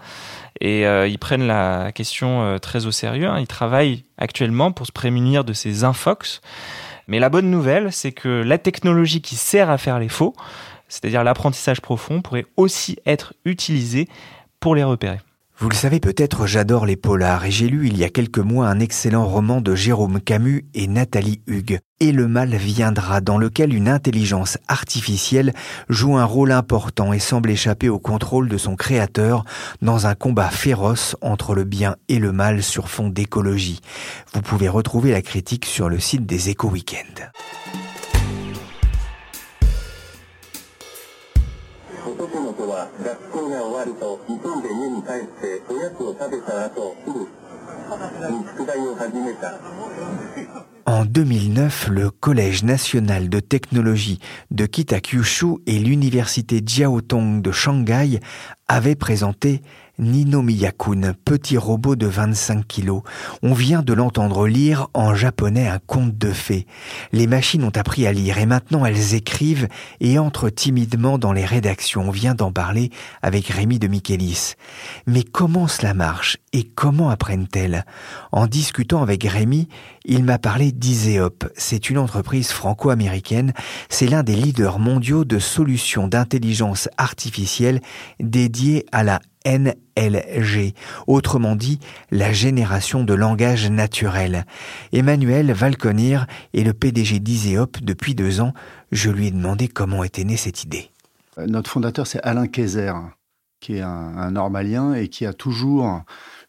Et 0.60 0.86
euh, 0.86 1.08
ils 1.08 1.18
prennent 1.18 1.46
la 1.46 1.90
question 1.92 2.42
euh, 2.42 2.58
très 2.58 2.86
au 2.86 2.90
sérieux. 2.90 3.26
Hein. 3.26 3.38
Ils 3.40 3.46
travaillent 3.46 4.04
actuellement 4.18 4.72
pour 4.72 4.86
se 4.86 4.92
prémunir 4.92 5.44
de 5.44 5.52
ces 5.52 5.84
infox. 5.84 6.40
Mais 7.08 7.18
la 7.18 7.30
bonne 7.30 7.50
nouvelle, 7.50 7.92
c'est 7.92 8.12
que 8.12 8.28
la 8.28 8.58
technologie 8.58 9.22
qui 9.22 9.36
sert 9.36 9.70
à 9.70 9.78
faire 9.78 9.98
les 9.98 10.08
faux, 10.08 10.34
c'est-à-dire 10.88 11.24
l'apprentissage 11.24 11.80
profond, 11.80 12.20
pourrait 12.20 12.46
aussi 12.56 12.98
être 13.06 13.32
utilisée 13.44 14.06
pour 14.60 14.74
les 14.74 14.84
repérer. 14.84 15.20
Vous 15.60 15.68
le 15.68 15.74
savez 15.74 16.00
peut-être, 16.00 16.46
j'adore 16.46 16.86
les 16.86 16.96
polars 16.96 17.44
et 17.44 17.50
j'ai 17.50 17.68
lu 17.68 17.86
il 17.86 17.98
y 17.98 18.04
a 18.04 18.08
quelques 18.08 18.38
mois 18.38 18.68
un 18.68 18.80
excellent 18.80 19.26
roman 19.26 19.60
de 19.60 19.74
Jérôme 19.74 20.18
Camus 20.18 20.64
et 20.72 20.86
Nathalie 20.86 21.42
Hugues. 21.46 21.80
Et 22.00 22.12
le 22.12 22.28
mal 22.28 22.56
viendra, 22.56 23.20
dans 23.20 23.36
lequel 23.36 23.74
une 23.74 23.90
intelligence 23.90 24.56
artificielle 24.68 25.52
joue 25.90 26.16
un 26.16 26.24
rôle 26.24 26.52
important 26.52 27.12
et 27.12 27.18
semble 27.18 27.50
échapper 27.50 27.90
au 27.90 27.98
contrôle 27.98 28.48
de 28.48 28.56
son 28.56 28.74
créateur 28.74 29.44
dans 29.82 30.06
un 30.06 30.14
combat 30.14 30.48
féroce 30.48 31.14
entre 31.20 31.54
le 31.54 31.64
bien 31.64 31.96
et 32.08 32.18
le 32.18 32.32
mal 32.32 32.62
sur 32.62 32.88
fond 32.88 33.10
d'écologie. 33.10 33.80
Vous 34.32 34.40
pouvez 34.40 34.70
retrouver 34.70 35.10
la 35.10 35.20
critique 35.20 35.66
sur 35.66 35.90
le 35.90 36.00
site 36.00 36.24
des 36.24 36.48
En 50.86 51.04
2009, 51.04 51.88
le 51.90 52.10
Collège 52.10 52.64
national 52.64 53.28
de 53.28 53.40
technologie 53.40 54.18
de 54.50 54.66
Kitakyushu 54.66 55.58
et 55.66 55.78
l'université 55.78 56.60
Jiaotong 56.64 57.42
de 57.42 57.52
Shanghai 57.52 58.20
avaient 58.70 58.94
présenté 58.94 59.62
Nino 60.00 60.42
Miyakun, 60.42 61.12
petit 61.24 61.58
robot 61.58 61.94
de 61.94 62.06
25 62.06 62.66
kilos. 62.66 63.02
On 63.42 63.52
vient 63.52 63.82
de 63.82 63.92
l'entendre 63.92 64.46
lire 64.46 64.88
en 64.94 65.14
japonais 65.14 65.68
un 65.68 65.78
conte 65.78 66.16
de 66.16 66.32
fées. 66.32 66.66
Les 67.12 67.26
machines 67.26 67.64
ont 67.64 67.72
appris 67.76 68.06
à 68.06 68.12
lire 68.12 68.38
et 68.38 68.46
maintenant 68.46 68.86
elles 68.86 69.14
écrivent 69.14 69.68
et 70.00 70.18
entrent 70.18 70.48
timidement 70.48 71.18
dans 71.18 71.32
les 71.32 71.44
rédactions. 71.44 72.08
On 72.08 72.10
vient 72.10 72.34
d'en 72.34 72.50
parler 72.50 72.90
avec 73.20 73.48
Rémi 73.48 73.78
de 73.78 73.88
Michelis. 73.88 74.54
Mais 75.06 75.22
comment 75.22 75.68
cela 75.68 75.92
marche 75.92 76.38
et 76.52 76.64
comment 76.64 77.10
apprennent-elles? 77.10 77.84
En 78.32 78.46
discutant 78.46 79.02
avec 79.02 79.24
Rémi, 79.24 79.68
il 80.06 80.24
m'a 80.24 80.38
parlé 80.38 80.72
d'Iseop. 80.72 81.44
C'est 81.56 81.90
une 81.90 81.98
entreprise 81.98 82.52
franco-américaine. 82.52 83.52
C'est 83.90 84.06
l'un 84.06 84.22
des 84.22 84.34
leaders 84.34 84.78
mondiaux 84.78 85.26
de 85.26 85.38
solutions 85.38 86.08
d'intelligence 86.08 86.88
artificielle 86.96 87.82
dédiées 88.18 88.59
à 88.92 89.02
la 89.02 89.20
NLG, 89.46 90.74
autrement 91.06 91.56
dit 91.56 91.78
la 92.10 92.32
génération 92.32 93.04
de 93.04 93.14
langage 93.14 93.70
naturel. 93.70 94.44
Emmanuel 94.92 95.52
Valconir 95.52 96.26
est 96.52 96.62
le 96.62 96.74
PDG 96.74 97.20
d'Iseop 97.20 97.78
depuis 97.82 98.14
deux 98.14 98.40
ans. 98.40 98.52
Je 98.92 99.10
lui 99.10 99.28
ai 99.28 99.30
demandé 99.30 99.68
comment 99.68 100.04
était 100.04 100.24
née 100.24 100.36
cette 100.36 100.64
idée. 100.64 100.90
Notre 101.38 101.70
fondateur, 101.70 102.06
c'est 102.06 102.22
Alain 102.22 102.46
Kayser, 102.46 102.92
qui 103.60 103.76
est 103.76 103.82
un, 103.82 104.30
normalien 104.30 104.94
et 104.94 105.08
qui 105.08 105.24
a 105.24 105.32
toujours 105.32 106.02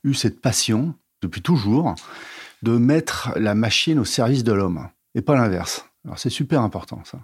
eu 0.03 0.13
cette 0.13 0.41
passion, 0.41 0.93
depuis 1.21 1.41
toujours, 1.41 1.95
de 2.61 2.77
mettre 2.77 3.31
la 3.37 3.55
machine 3.55 3.99
au 3.99 4.05
service 4.05 4.43
de 4.43 4.51
l'homme, 4.51 4.87
et 5.15 5.21
pas 5.21 5.35
l'inverse. 5.35 5.85
Alors 6.03 6.19
c'est 6.19 6.29
super 6.29 6.61
important 6.61 7.01
ça. 7.05 7.19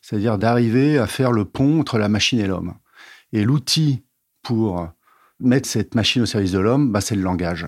C'est-à-dire 0.00 0.38
d'arriver 0.38 0.98
à 0.98 1.06
faire 1.06 1.32
le 1.32 1.44
pont 1.44 1.80
entre 1.80 1.98
la 1.98 2.08
machine 2.08 2.38
et 2.38 2.46
l'homme. 2.46 2.74
Et 3.32 3.42
l'outil 3.42 4.03
pour 4.44 4.88
mettre 5.40 5.68
cette 5.68 5.94
machine 5.94 6.22
au 6.22 6.26
service 6.26 6.52
de 6.52 6.60
l'homme, 6.60 6.92
bah, 6.92 7.00
c'est 7.00 7.16
le 7.16 7.22
langage. 7.22 7.66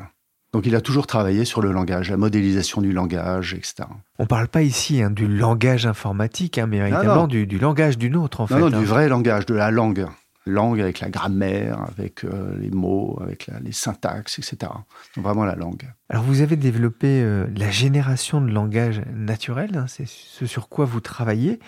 Donc 0.52 0.64
il 0.64 0.74
a 0.74 0.80
toujours 0.80 1.06
travaillé 1.06 1.44
sur 1.44 1.60
le 1.60 1.72
langage, 1.72 2.10
la 2.10 2.16
modélisation 2.16 2.80
du 2.80 2.92
langage, 2.92 3.52
etc. 3.52 3.88
On 4.18 4.22
ne 4.22 4.28
parle 4.28 4.48
pas 4.48 4.62
ici 4.62 5.02
hein, 5.02 5.10
du 5.10 5.26
langage 5.26 5.86
informatique, 5.86 6.56
hein, 6.56 6.66
mais 6.66 6.78
véritablement 6.78 7.26
du, 7.26 7.46
langage 7.58 7.98
d'une 7.98 8.16
autre, 8.16 8.40
en 8.40 8.46
fait. 8.46 8.58
Non, 8.58 8.70
du 8.70 8.76
hein. 8.76 8.82
vrai 8.82 9.08
langage, 9.08 9.44
de 9.46 9.54
la 9.54 9.70
langue. 9.70 10.06
Langue 10.48 10.80
avec 10.80 11.00
la 11.00 11.10
grammaire, 11.10 11.82
avec 11.88 12.24
euh, 12.24 12.56
les 12.60 12.70
mots, 12.70 13.18
avec 13.20 13.50
les 13.62 13.72
syntaxes, 13.72 14.38
etc. 14.38 14.72
Donc 15.16 15.24
vraiment 15.24 15.44
la 15.44 15.56
langue. 15.56 15.82
Alors 16.08 16.22
vous 16.22 16.40
avez 16.40 16.54
développé 16.54 17.20
euh, 17.20 17.48
la 17.56 17.68
génération 17.70 18.40
de 18.40 18.50
langage 18.50 19.02
naturel, 19.12 19.84
c'est 19.88 20.06
ce 20.06 20.46
sur 20.46 20.68
quoi 20.68 20.84
vous 20.84 21.00
travaillez. 21.00 21.58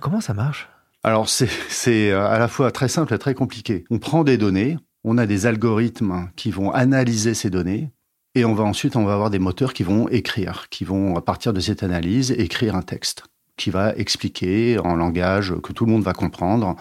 Comment 0.00 0.20
ça 0.20 0.34
marche? 0.34 0.68
Alors 1.06 1.28
c'est 1.28 2.10
euh, 2.10 2.26
à 2.26 2.38
la 2.38 2.48
fois 2.48 2.72
très 2.72 2.88
simple 2.88 3.14
et 3.14 3.18
très 3.18 3.34
compliqué. 3.34 3.84
On 3.90 4.00
prend 4.00 4.24
des 4.24 4.36
données, 4.36 4.76
on 5.04 5.18
a 5.18 5.26
des 5.26 5.46
algorithmes 5.46 6.28
qui 6.34 6.50
vont 6.50 6.72
analyser 6.72 7.32
ces 7.32 7.48
données, 7.48 7.92
et 8.34 8.44
on 8.44 8.54
va 8.54 8.64
ensuite 8.64 8.96
on 8.96 9.04
va 9.04 9.14
avoir 9.14 9.30
des 9.30 9.38
moteurs 9.38 9.72
qui 9.72 9.84
vont 9.84 10.08
écrire, 10.08 10.66
qui 10.68 10.84
vont 10.84 11.16
à 11.16 11.22
partir 11.22 11.52
de 11.52 11.60
cette 11.60 11.84
analyse 11.84 12.32
écrire 12.32 12.74
un 12.74 12.82
texte 12.82 13.22
qui 13.56 13.70
va 13.70 13.94
expliquer 13.94 14.78
en 14.80 14.96
langage 14.96 15.54
que 15.62 15.72
tout 15.72 15.86
le 15.86 15.92
monde 15.92 16.02
va 16.02 16.12
comprendre 16.12 16.76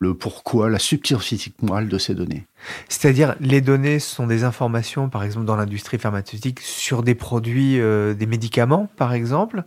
le 0.00 0.14
pourquoi, 0.14 0.68
la 0.68 0.80
subtilité 0.80 1.22
physique 1.22 1.62
moelle 1.62 1.88
de 1.88 1.98
ces 1.98 2.14
données. 2.14 2.46
C'est-à-dire, 2.88 3.36
les 3.38 3.60
données 3.60 4.00
sont 4.00 4.26
des 4.26 4.42
informations, 4.42 5.08
par 5.08 5.22
exemple, 5.22 5.46
dans 5.46 5.54
l'industrie 5.54 5.98
pharmaceutique, 5.98 6.58
sur 6.60 7.04
des 7.04 7.14
produits, 7.14 7.78
euh, 7.78 8.12
des 8.12 8.26
médicaments, 8.26 8.88
par 8.96 9.12
exemple, 9.12 9.62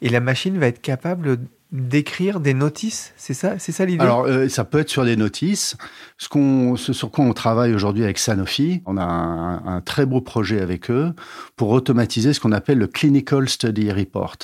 et 0.00 0.08
la 0.08 0.20
machine 0.20 0.58
va 0.58 0.68
être 0.68 0.80
capable 0.80 1.38
d'écrire 1.72 2.40
des 2.40 2.54
notices, 2.54 3.12
c'est 3.16 3.34
ça, 3.34 3.58
c'est 3.58 3.72
ça 3.72 3.84
l'idée? 3.84 4.02
Alors 4.02 4.24
euh, 4.24 4.48
ça 4.48 4.64
peut 4.64 4.80
être 4.80 4.88
sur 4.88 5.04
des 5.04 5.16
notices. 5.16 5.76
Ce, 6.18 6.28
qu'on, 6.28 6.76
sur 6.76 7.10
quoi 7.10 7.24
on 7.24 7.32
travaille 7.32 7.74
aujourd'hui 7.74 8.02
avec 8.02 8.18
Sanofi, 8.18 8.82
on 8.86 8.96
a 8.96 9.04
un, 9.04 9.80
très 9.80 10.04
beau 10.04 10.20
projet 10.20 10.60
avec 10.60 10.90
eux 10.90 11.12
pour 11.56 11.70
automatiser 11.70 12.32
ce 12.32 12.40
qu'on 12.40 12.52
appelle 12.52 12.78
le 12.78 12.88
Clinical 12.88 13.48
Study 13.48 13.92
Report. 13.92 14.36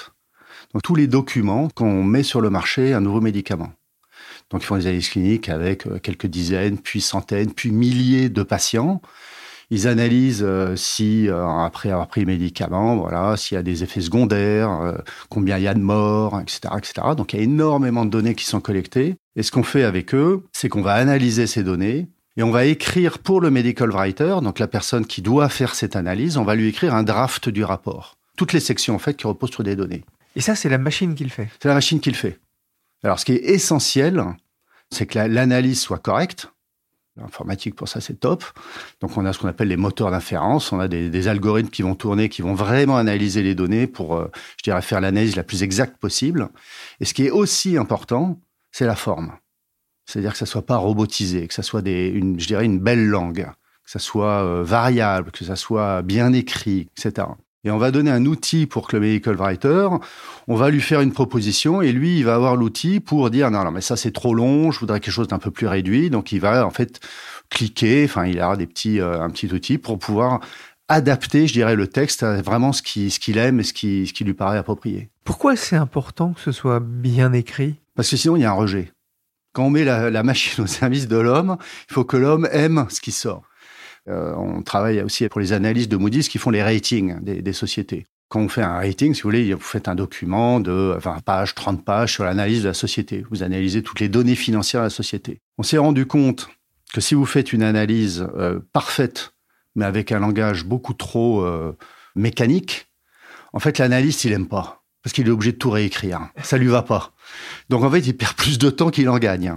Donc 0.72 0.82
tous 0.82 0.94
les 0.94 1.08
documents 1.08 1.68
qu'on 1.74 2.04
met 2.04 2.22
sur 2.22 2.40
le 2.40 2.50
marché 2.50 2.92
un 2.92 3.00
nouveau 3.00 3.20
médicament. 3.20 3.72
Donc 4.50 4.62
ils 4.62 4.66
font 4.66 4.76
des 4.76 4.86
analyses 4.86 5.08
cliniques 5.08 5.48
avec 5.48 5.86
euh, 5.86 5.98
quelques 5.98 6.26
dizaines, 6.26 6.78
puis 6.78 7.00
centaines, 7.00 7.52
puis 7.52 7.72
milliers 7.72 8.28
de 8.28 8.42
patients. 8.44 9.00
Ils 9.70 9.88
analysent 9.88 10.44
euh, 10.44 10.76
si, 10.76 11.28
euh, 11.28 11.44
après 11.44 11.90
avoir 11.90 12.06
pris 12.06 12.20
le 12.20 12.28
médicament, 12.28 12.96
voilà, 12.96 13.36
s'il 13.36 13.56
y 13.56 13.58
a 13.58 13.62
des 13.62 13.82
effets 13.82 14.00
secondaires, 14.00 14.70
euh, 14.80 14.98
combien 15.28 15.58
il 15.58 15.64
y 15.64 15.68
a 15.68 15.74
de 15.74 15.80
morts, 15.80 16.40
etc., 16.40 16.74
etc. 16.78 17.08
Donc 17.16 17.32
il 17.32 17.38
y 17.38 17.40
a 17.40 17.42
énormément 17.42 18.04
de 18.04 18.10
données 18.10 18.36
qui 18.36 18.44
sont 18.44 18.60
collectées. 18.60 19.16
Et 19.34 19.42
ce 19.42 19.50
qu'on 19.50 19.64
fait 19.64 19.82
avec 19.82 20.14
eux, 20.14 20.44
c'est 20.52 20.68
qu'on 20.68 20.82
va 20.82 20.94
analyser 20.94 21.48
ces 21.48 21.64
données 21.64 22.08
et 22.36 22.42
on 22.42 22.50
va 22.50 22.66
écrire 22.66 23.18
pour 23.18 23.40
le 23.40 23.50
medical 23.50 23.90
writer, 23.90 24.36
donc 24.42 24.58
la 24.58 24.68
personne 24.68 25.06
qui 25.06 25.22
doit 25.22 25.48
faire 25.48 25.74
cette 25.74 25.96
analyse, 25.96 26.36
on 26.36 26.44
va 26.44 26.54
lui 26.54 26.68
écrire 26.68 26.94
un 26.94 27.02
draft 27.02 27.48
du 27.48 27.64
rapport. 27.64 28.18
Toutes 28.36 28.52
les 28.52 28.60
sections, 28.60 28.94
en 28.94 28.98
fait, 28.98 29.16
qui 29.16 29.26
reposent 29.26 29.52
sur 29.52 29.64
des 29.64 29.74
données. 29.74 30.04
Et 30.36 30.42
ça, 30.42 30.54
c'est 30.54 30.68
la 30.68 30.76
machine 30.76 31.14
qui 31.14 31.24
le 31.24 31.30
fait 31.30 31.48
C'est 31.60 31.68
la 31.68 31.74
machine 31.74 31.98
qui 31.98 32.10
le 32.10 32.16
fait. 32.16 32.38
Alors, 33.02 33.18
ce 33.18 33.24
qui 33.24 33.32
est 33.32 33.44
essentiel, 33.44 34.22
c'est 34.90 35.06
que 35.06 35.18
l'analyse 35.18 35.80
soit 35.80 35.98
correcte. 35.98 36.50
L'informatique, 37.16 37.74
pour 37.74 37.88
ça, 37.88 38.00
c'est 38.00 38.20
top. 38.20 38.44
Donc, 39.00 39.16
on 39.16 39.24
a 39.24 39.32
ce 39.32 39.38
qu'on 39.38 39.48
appelle 39.48 39.68
les 39.68 39.76
moteurs 39.76 40.10
d'inférence. 40.10 40.70
On 40.72 40.80
a 40.80 40.88
des, 40.88 41.28
algorithmes 41.28 41.70
qui 41.70 41.82
vont 41.82 41.94
tourner, 41.94 42.28
qui 42.28 42.42
vont 42.42 42.54
vraiment 42.54 42.98
analyser 42.98 43.42
les 43.42 43.54
données 43.54 43.86
pour, 43.86 44.16
euh, 44.16 44.30
je 44.58 44.64
dirais, 44.64 44.82
faire 44.82 45.00
l'analyse 45.00 45.34
la 45.34 45.42
plus 45.42 45.62
exacte 45.62 45.96
possible. 45.98 46.48
Et 47.00 47.04
ce 47.06 47.14
qui 47.14 47.26
est 47.26 47.30
aussi 47.30 47.78
important, 47.78 48.38
c'est 48.70 48.86
la 48.86 48.96
forme. 48.96 49.32
C'est-à-dire 50.04 50.32
que 50.32 50.38
ça 50.38 50.46
soit 50.46 50.66
pas 50.66 50.76
robotisé, 50.76 51.48
que 51.48 51.54
ça 51.54 51.62
soit 51.62 51.82
des, 51.82 52.08
une, 52.08 52.38
je 52.38 52.46
dirais, 52.46 52.64
une 52.64 52.78
belle 52.78 53.06
langue, 53.06 53.46
que 53.84 53.90
ça 53.90 53.98
soit 53.98 54.44
euh, 54.44 54.62
variable, 54.62 55.30
que 55.30 55.44
ça 55.44 55.56
soit 55.56 56.02
bien 56.02 56.32
écrit, 56.32 56.88
etc 56.98 57.28
et 57.66 57.70
on 57.72 57.78
va 57.78 57.90
donner 57.90 58.12
un 58.12 58.24
outil 58.26 58.66
pour 58.66 58.86
que 58.86 58.96
le 58.96 59.00
medical 59.00 59.34
writer, 59.34 59.88
on 60.46 60.54
va 60.54 60.70
lui 60.70 60.80
faire 60.80 61.00
une 61.00 61.12
proposition 61.12 61.82
et 61.82 61.90
lui, 61.90 62.18
il 62.18 62.24
va 62.24 62.36
avoir 62.36 62.54
l'outil 62.54 63.00
pour 63.00 63.28
dire 63.28 63.50
non, 63.50 63.64
non, 63.64 63.72
mais 63.72 63.80
ça 63.80 63.96
c'est 63.96 64.12
trop 64.12 64.34
long, 64.34 64.70
je 64.70 64.78
voudrais 64.78 65.00
quelque 65.00 65.12
chose 65.12 65.26
d'un 65.26 65.40
peu 65.40 65.50
plus 65.50 65.66
réduit. 65.66 66.08
Donc 66.08 66.30
il 66.30 66.40
va 66.40 66.64
en 66.64 66.70
fait 66.70 67.00
cliquer, 67.50 68.04
enfin 68.04 68.24
il 68.26 68.40
a 68.40 68.54
des 68.54 68.66
petits, 68.66 69.00
euh, 69.00 69.20
un 69.20 69.30
petit 69.30 69.52
outil 69.52 69.78
pour 69.78 69.98
pouvoir 69.98 70.40
adapter, 70.88 71.48
je 71.48 71.54
dirais, 71.54 71.74
le 71.74 71.88
texte 71.88 72.22
à 72.22 72.40
vraiment 72.40 72.72
ce 72.72 72.82
qu'il 72.82 73.10
ce 73.10 73.18
qu'il 73.18 73.36
aime 73.36 73.58
et 73.58 73.64
ce 73.64 73.72
qui, 73.72 74.06
ce 74.06 74.12
qui 74.12 74.22
lui 74.22 74.34
paraît 74.34 74.58
approprié. 74.58 75.10
Pourquoi 75.24 75.56
c'est 75.56 75.74
important 75.74 76.34
que 76.34 76.40
ce 76.40 76.52
soit 76.52 76.78
bien 76.78 77.32
écrit? 77.32 77.74
Parce 77.96 78.08
que 78.08 78.16
sinon 78.16 78.36
il 78.36 78.42
y 78.42 78.44
a 78.44 78.50
un 78.50 78.54
rejet. 78.54 78.92
Quand 79.54 79.64
on 79.64 79.70
met 79.70 79.84
la, 79.84 80.10
la 80.10 80.22
machine 80.22 80.62
au 80.62 80.66
service 80.68 81.08
de 81.08 81.16
l'homme, 81.16 81.56
il 81.90 81.94
faut 81.94 82.04
que 82.04 82.16
l'homme 82.16 82.46
aime 82.52 82.86
ce 82.90 83.00
qui 83.00 83.10
sort. 83.10 83.42
Euh, 84.08 84.34
on 84.36 84.62
travaille 84.62 85.00
aussi 85.02 85.28
pour 85.28 85.40
les 85.40 85.52
analyses 85.52 85.88
de 85.88 85.96
Moody's 85.96 86.28
qui 86.28 86.38
font 86.38 86.50
les 86.50 86.62
ratings 86.62 87.20
des, 87.20 87.52
sociétés. 87.52 88.06
Quand 88.28 88.40
on 88.40 88.48
fait 88.48 88.62
un 88.62 88.74
rating, 88.74 89.14
si 89.14 89.22
vous 89.22 89.28
voulez, 89.28 89.52
vous 89.54 89.60
faites 89.60 89.88
un 89.88 89.94
document 89.94 90.60
de 90.60 90.96
20 90.98 91.20
pages, 91.24 91.54
30 91.54 91.84
pages 91.84 92.12
sur 92.12 92.24
l'analyse 92.24 92.62
de 92.62 92.68
la 92.68 92.74
société. 92.74 93.24
Vous 93.30 93.42
analysez 93.42 93.82
toutes 93.82 94.00
les 94.00 94.08
données 94.08 94.34
financières 94.34 94.82
de 94.82 94.86
la 94.86 94.90
société. 94.90 95.40
On 95.58 95.62
s'est 95.62 95.78
rendu 95.78 96.06
compte 96.06 96.48
que 96.92 97.00
si 97.00 97.14
vous 97.14 97.26
faites 97.26 97.52
une 97.52 97.62
analyse 97.62 98.26
euh, 98.36 98.60
parfaite, 98.72 99.32
mais 99.74 99.84
avec 99.84 100.12
un 100.12 100.20
langage 100.20 100.64
beaucoup 100.64 100.94
trop 100.94 101.42
euh, 101.42 101.76
mécanique, 102.14 102.88
en 103.52 103.58
fait, 103.58 103.78
l'analyste, 103.78 104.24
il 104.24 104.32
aime 104.32 104.48
pas. 104.48 104.82
Parce 105.02 105.12
qu'il 105.12 105.28
est 105.28 105.30
obligé 105.30 105.52
de 105.52 105.58
tout 105.58 105.70
réécrire. 105.70 106.28
Ça 106.42 106.58
lui 106.58 106.66
va 106.66 106.82
pas. 106.82 107.12
Donc, 107.68 107.84
en 107.84 107.90
fait, 107.90 108.00
il 108.00 108.16
perd 108.16 108.34
plus 108.34 108.58
de 108.58 108.70
temps 108.70 108.90
qu'il 108.90 109.08
en 109.08 109.18
gagne. 109.18 109.56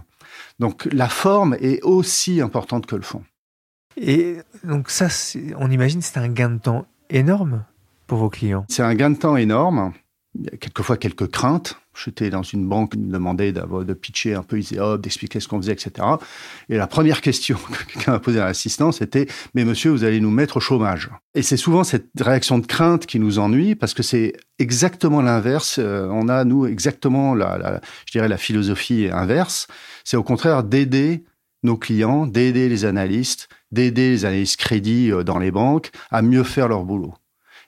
Donc, 0.59 0.87
la 0.91 1.09
forme 1.09 1.57
est 1.59 1.81
aussi 1.81 2.39
importante 2.39 2.85
que 2.85 2.95
le 2.95 3.01
fond. 3.01 3.23
Et 3.97 4.37
donc 4.63 4.89
ça, 4.89 5.07
on 5.57 5.71
imagine 5.71 6.01
c'est 6.01 6.17
un 6.17 6.29
gain 6.29 6.49
de 6.49 6.59
temps 6.59 6.85
énorme 7.09 7.63
pour 8.07 8.17
vos 8.17 8.29
clients. 8.29 8.65
C'est 8.69 8.83
un 8.83 8.95
gain 8.95 9.09
de 9.09 9.17
temps 9.17 9.37
énorme. 9.37 9.93
Il 10.35 10.45
y 10.45 10.47
a 10.47 10.57
quelquefois 10.57 10.97
quelques 10.97 11.27
craintes. 11.27 11.75
J'étais 12.05 12.29
dans 12.29 12.43
une 12.43 12.67
banque 12.67 12.91
qui 12.91 12.99
me 12.99 13.11
demandait 13.11 13.51
de 13.51 13.93
pitcher 13.93 14.35
un 14.35 14.43
peu 14.43 14.61
d'expliquer 14.97 15.39
ce 15.39 15.47
qu'on 15.47 15.59
faisait, 15.59 15.73
etc. 15.73 15.91
Et 16.69 16.77
la 16.77 16.87
première 16.87 17.19
question 17.21 17.57
que 17.71 17.93
quelqu'un 17.93 18.11
m'a 18.13 18.19
posée 18.19 18.39
à 18.39 18.45
l'assistant, 18.45 18.91
c'était 18.91 19.27
«Mais 19.53 19.65
monsieur, 19.65 19.91
vous 19.91 20.03
allez 20.03 20.21
nous 20.21 20.29
mettre 20.29 20.57
au 20.57 20.59
chômage». 20.59 21.09
Et 21.35 21.41
c'est 21.41 21.57
souvent 21.57 21.83
cette 21.83 22.07
réaction 22.19 22.59
de 22.59 22.65
crainte 22.65 23.05
qui 23.05 23.19
nous 23.19 23.39
ennuie 23.39 23.75
parce 23.75 23.93
que 23.93 24.03
c'est 24.03 24.33
exactement 24.59 25.21
l'inverse. 25.21 25.77
Euh, 25.79 26.07
on 26.11 26.29
a, 26.29 26.45
nous, 26.45 26.67
exactement, 26.67 27.35
la, 27.35 27.81
je 28.05 28.11
dirais, 28.11 28.29
la 28.29 28.37
philosophie 28.37 29.09
inverse. 29.11 29.67
C'est 30.05 30.15
au 30.15 30.23
contraire 30.23 30.63
d'aider 30.63 31.25
nos 31.63 31.77
clients, 31.77 32.25
d'aider 32.25 32.69
les 32.69 32.85
analystes, 32.85 33.49
d'aider 33.71 34.11
les 34.11 34.25
analystes 34.25 34.59
crédits 34.59 35.11
euh, 35.11 35.23
dans 35.23 35.39
les 35.39 35.51
banques 35.51 35.91
à 36.11 36.21
mieux 36.21 36.43
faire 36.43 36.67
leur 36.67 36.83
boulot. 36.83 37.13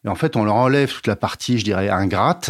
Et 0.03 0.07
en 0.07 0.15
fait, 0.15 0.35
on 0.35 0.43
leur 0.43 0.55
enlève 0.55 0.91
toute 0.91 1.05
la 1.05 1.15
partie, 1.15 1.59
je 1.59 1.63
dirais, 1.63 1.89
ingrate, 1.89 2.49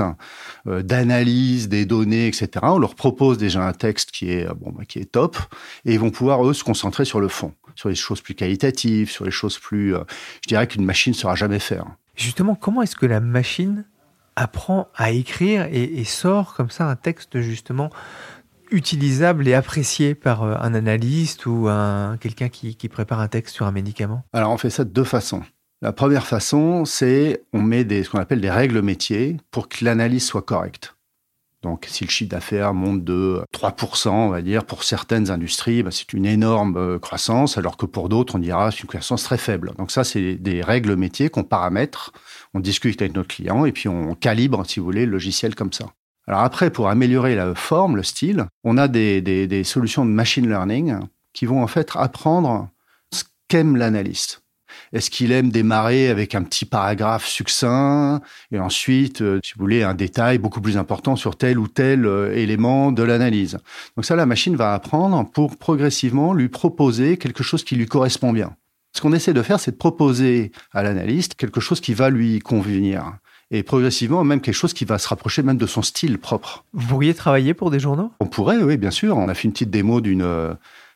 euh, 0.67 0.81
d'analyse 0.81 1.67
des 1.67 1.85
données, 1.85 2.27
etc. 2.27 2.49
On 2.63 2.79
leur 2.79 2.95
propose 2.95 3.37
déjà 3.37 3.67
un 3.67 3.73
texte 3.73 4.11
qui 4.11 4.31
est, 4.31 4.47
euh, 4.47 4.53
bon, 4.53 4.71
bah, 4.71 4.85
qui 4.85 4.99
est 4.99 5.11
top, 5.11 5.37
et 5.85 5.93
ils 5.93 5.99
vont 5.99 6.11
pouvoir, 6.11 6.45
eux, 6.47 6.53
se 6.53 6.63
concentrer 6.63 7.03
sur 7.03 7.19
le 7.19 7.27
fond, 7.27 7.53
sur 7.75 7.89
les 7.89 7.95
choses 7.95 8.21
plus 8.21 8.35
qualitatives, 8.35 9.09
sur 9.09 9.25
les 9.25 9.31
choses 9.31 9.57
plus, 9.57 9.93
je 10.41 10.47
dirais, 10.47 10.67
qu'une 10.67 10.85
machine 10.85 11.11
ne 11.11 11.17
saura 11.17 11.35
jamais 11.35 11.59
faire. 11.59 11.85
Justement, 12.15 12.55
comment 12.55 12.81
est-ce 12.81 12.95
que 12.95 13.05
la 13.05 13.19
machine 13.19 13.85
apprend 14.35 14.87
à 14.95 15.11
écrire 15.11 15.67
et, 15.71 16.03
sort 16.03 16.53
comme 16.53 16.69
ça 16.69 16.85
un 16.85 16.95
texte 16.95 17.41
justement 17.41 17.89
utilisable 18.71 19.47
et 19.47 19.53
apprécié 19.53 20.15
par 20.15 20.43
euh, 20.43 20.55
un 20.59 20.73
analyste 20.73 21.45
ou 21.45 21.67
un, 21.67 22.17
quelqu'un 22.17 22.49
qui, 22.49 22.75
prépare 22.89 23.19
un 23.19 23.27
texte 23.27 23.55
sur 23.55 23.65
un 23.65 23.71
médicament? 23.71 24.23
Alors 24.33 24.51
on 24.51 24.57
fait 24.57 24.69
ça 24.69 24.83
de 24.83 24.89
deux 24.89 25.03
façons. 25.03 25.43
La 25.81 25.93
première 25.93 26.27
façon, 26.27 26.85
c'est 26.85 27.43
on 27.53 27.61
met 27.61 27.85
ce 28.03 28.09
qu'on 28.09 28.19
appelle 28.19 28.41
des 28.41 28.51
règles 28.51 28.81
métiers 28.81 29.37
pour 29.49 29.67
que 29.67 29.83
l'analyse 29.83 30.25
soit 30.25 30.43
correcte. 30.43 30.95
Donc, 31.63 31.85
si 31.87 32.03
le 32.05 32.09
chiffre 32.09 32.31
d'affaires 32.31 32.73
monte 32.73 33.03
de 33.03 33.41
3%, 33.53 34.09
on 34.09 34.29
va 34.29 34.41
dire, 34.41 34.65
pour 34.65 34.83
certaines 34.83 35.29
industries, 35.29 35.83
bah, 35.83 35.91
c'est 35.91 36.11
une 36.13 36.25
énorme 36.25 36.75
euh, 36.75 36.99
croissance, 36.99 37.57
alors 37.57 37.77
que 37.77 37.85
pour 37.85 38.09
d'autres, 38.09 38.35
on 38.35 38.39
dira 38.39 38.71
c'est 38.71 38.81
une 38.81 38.87
croissance 38.87 39.23
très 39.23 39.37
faible. 39.37 39.73
Donc 39.77 39.91
ça, 39.91 40.03
c'est 40.03 40.35
des 40.35 40.61
règles 40.61 40.95
métiers 40.95 41.29
qu'on 41.29 41.43
paramètre, 41.43 42.13
on 42.55 42.59
discute 42.59 42.99
avec 43.01 43.15
notre 43.15 43.35
client 43.35 43.65
et 43.65 43.71
puis 43.71 43.89
on 43.89 44.15
calibre, 44.15 44.65
si 44.65 44.79
vous 44.79 44.85
voulez, 44.85 45.05
le 45.05 45.11
logiciel 45.11 45.53
comme 45.53 45.71
ça. 45.71 45.85
Alors 46.27 46.41
après, 46.41 46.69
pour 46.69 46.89
améliorer 46.89 47.35
la 47.35 47.55
forme, 47.55 47.95
le 47.95 48.03
style, 48.03 48.45
on 48.63 48.77
a 48.77 48.87
des, 48.87 49.21
des, 49.21 49.63
solutions 49.63 50.05
de 50.05 50.11
machine 50.11 50.47
learning 50.47 50.99
qui 51.33 51.45
vont 51.45 51.63
en 51.63 51.67
fait 51.67 51.91
apprendre 51.95 52.69
ce 53.11 53.23
qu'aime 53.47 53.75
l'analyste. 53.75 54.41
Est-ce 54.93 55.09
qu'il 55.09 55.31
aime 55.31 55.49
démarrer 55.49 56.09
avec 56.09 56.35
un 56.35 56.43
petit 56.43 56.65
paragraphe 56.65 57.25
succinct 57.25 58.21
et 58.51 58.59
ensuite, 58.59 59.21
euh, 59.21 59.39
si 59.43 59.53
vous 59.53 59.61
voulez, 59.61 59.83
un 59.83 59.93
détail 59.93 60.37
beaucoup 60.37 60.61
plus 60.61 60.77
important 60.77 61.15
sur 61.15 61.37
tel 61.37 61.59
ou 61.59 61.67
tel 61.67 62.05
euh, 62.05 62.33
élément 62.35 62.91
de 62.91 63.03
l'analyse 63.03 63.57
Donc 63.95 64.05
ça, 64.05 64.15
la 64.15 64.25
machine 64.25 64.55
va 64.55 64.73
apprendre 64.73 65.29
pour 65.31 65.57
progressivement 65.57 66.33
lui 66.33 66.49
proposer 66.49 67.17
quelque 67.17 67.43
chose 67.43 67.63
qui 67.63 67.75
lui 67.75 67.85
correspond 67.85 68.31
bien. 68.31 68.55
Ce 68.93 69.01
qu'on 69.01 69.13
essaie 69.13 69.33
de 69.33 69.41
faire, 69.41 69.59
c'est 69.59 69.71
de 69.71 69.77
proposer 69.77 70.51
à 70.71 70.83
l'analyste 70.83 71.35
quelque 71.35 71.61
chose 71.61 71.79
qui 71.79 71.93
va 71.93 72.09
lui 72.09 72.39
convenir 72.39 73.17
et 73.51 73.63
progressivement 73.63 74.23
même 74.23 74.41
quelque 74.41 74.55
chose 74.55 74.73
qui 74.73 74.85
va 74.85 74.97
se 74.97 75.07
rapprocher 75.07 75.43
même 75.43 75.57
de 75.57 75.67
son 75.67 75.81
style 75.81 76.17
propre. 76.17 76.63
Vous 76.73 76.87
pourriez 76.87 77.13
travailler 77.13 77.53
pour 77.53 77.69
des 77.69 77.79
journaux? 77.79 78.11
On 78.19 78.25
pourrait, 78.25 78.57
oui, 78.57 78.77
bien 78.77 78.91
sûr. 78.91 79.17
On 79.17 79.27
a 79.27 79.33
fait 79.33 79.43
une 79.43 79.51
petite 79.51 79.69
démo 79.69 80.01
d'une 80.01 80.23
euh, 80.23 80.53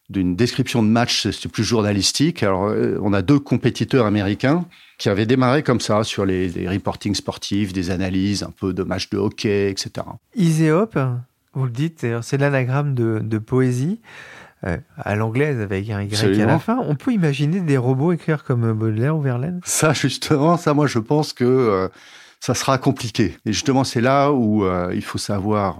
d'une 0.10 0.36
description 0.36 0.84
de 0.84 0.88
match, 0.88 1.28
c'est 1.32 1.50
plus 1.50 1.64
journalistique. 1.64 2.44
Alors, 2.44 2.66
euh, 2.66 3.00
on 3.02 3.12
a 3.14 3.22
deux 3.22 3.40
compétiteurs 3.40 4.06
américains 4.06 4.66
qui 4.98 5.10
avaient 5.10 5.26
démarré 5.26 5.64
comme 5.64 5.82
ça 5.82 6.04
sur 6.04 6.26
les, 6.26 6.48
les 6.50 6.70
reportings 6.70 7.16
sportifs, 7.16 7.74
des 7.74 7.90
analyses 7.90 8.44
un 8.44 8.52
peu 8.52 8.72
de 8.72 8.84
matchs 8.84 9.10
de 9.10 9.18
hockey, 9.18 9.72
etc. 9.72 10.06
Iséop, 10.36 10.92
vous 11.54 11.66
le 11.66 11.72
dites, 11.72 12.06
c'est 12.22 12.38
l'anagramme 12.38 12.94
de, 12.94 13.20
de, 13.20 13.38
poésie. 13.40 14.00
Euh, 14.66 14.78
à 14.98 15.16
l'anglaise 15.16 15.60
avec 15.60 15.90
un 15.90 16.02
Y 16.02 16.42
à 16.42 16.46
la 16.46 16.60
fin, 16.60 16.80
on 16.88 16.96
peut 16.96 17.12
imaginer 17.12 17.60
des 17.60 17.78
robots 17.78 18.14
écrire 18.14 18.44
comme 18.44 18.74
Baudelaire 18.74 19.16
ou 19.16 19.22
Verlaine? 19.22 19.60
Ça, 19.64 19.94
justement, 19.94 20.58
ça, 20.58 20.74
moi, 20.74 20.88
je 20.88 21.00
pense 21.00 21.34
que 21.34 21.44
euh, 21.44 21.88
ça 22.46 22.54
sera 22.54 22.78
compliqué. 22.78 23.38
Et 23.46 23.54
justement, 23.54 23.84
c'est 23.84 24.02
là 24.02 24.32
où 24.32 24.66
il 24.94 25.04
faut 25.04 25.18
savoir 25.18 25.80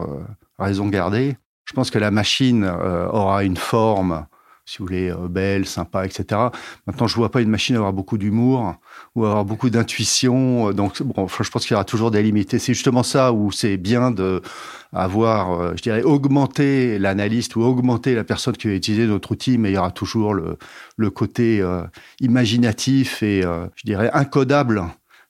raison 0.58 0.88
garder. 0.88 1.38
Je 1.66 1.74
pense 1.74 1.90
que 1.90 1.98
la 1.98 2.12
machine 2.12 2.64
euh, 2.64 3.08
aura 3.10 3.44
une 3.44 3.58
forme, 3.58 4.28
si 4.66 4.78
vous 4.78 4.86
voulez, 4.86 5.10
euh, 5.10 5.28
belle, 5.28 5.66
sympa, 5.66 6.06
etc. 6.06 6.40
Maintenant, 6.86 7.08
je 7.08 7.16
vois 7.16 7.32
pas 7.32 7.42
une 7.42 7.50
machine 7.50 7.76
avoir 7.76 7.92
beaucoup 7.92 8.20
d'humour 8.20 8.76
ou 9.16 9.26
avoir 9.26 9.46
beaucoup 9.46 9.72
d'intuition. 9.72 10.72
Donc, 10.72 11.02
bon, 11.02 11.28
je 11.28 11.50
pense 11.50 11.64
qu'il 11.64 11.72
y 11.72 11.74
aura 11.74 11.84
toujours 11.84 12.12
des 12.12 12.22
limites. 12.22 12.58
C'est 12.60 12.76
justement 12.76 13.02
ça 13.02 13.34
où 13.34 13.52
c'est 13.52 13.78
bien 13.78 14.12
de 14.12 14.44
avoir, 14.94 15.60
euh, 15.60 15.74
je 15.76 15.82
dirais, 15.82 16.04
augmenter 16.04 17.00
l'analyste 17.00 17.56
ou 17.56 17.64
augmenter 17.64 18.14
la 18.14 18.24
personne 18.24 18.56
qui 18.56 18.68
va 18.68 18.76
utiliser 18.76 19.08
notre 19.08 19.32
outil, 19.32 19.58
mais 19.58 19.72
il 19.72 19.74
y 19.74 19.78
aura 19.78 19.92
toujours 19.92 20.36
le 20.36 21.10
côté 21.10 21.64
imaginatif 22.22 23.24
et, 23.24 23.42
je 23.42 23.84
dirais, 23.84 24.10
incodable 24.14 24.84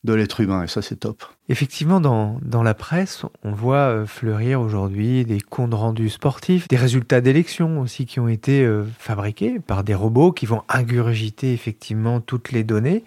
de 0.06 0.14
l'être 0.14 0.40
humain. 0.42 0.64
Et 0.64 0.68
ça, 0.68 0.82
c'est 0.82 0.98
top. 0.98 1.24
Effectivement, 1.48 2.02
dans, 2.02 2.64
la 2.64 2.74
presse, 2.74 3.24
on 3.44 3.52
voit 3.52 3.76
euh, 3.76 4.06
fleurir 4.08 4.62
aujourd'hui 4.62 5.26
des 5.26 5.40
comptes 5.40 5.76
rendus 5.76 6.10
sportifs, 6.10 6.68
des 6.68 6.76
résultats 6.76 7.22
d'élections 7.22 7.82
aussi 7.82 8.08
qui 8.08 8.20
ont 8.20 8.28
été 8.28 8.64
euh, 8.64 8.84
fabriqués 8.98 9.60
par 9.60 9.84
des 9.84 9.94
robots 9.94 10.32
qui 10.32 10.48
vont 10.48 10.64
ingurgiter 10.70 11.54
effectivement 11.54 12.20
toutes 12.20 12.52
les 12.52 12.64
données. 12.64 13.04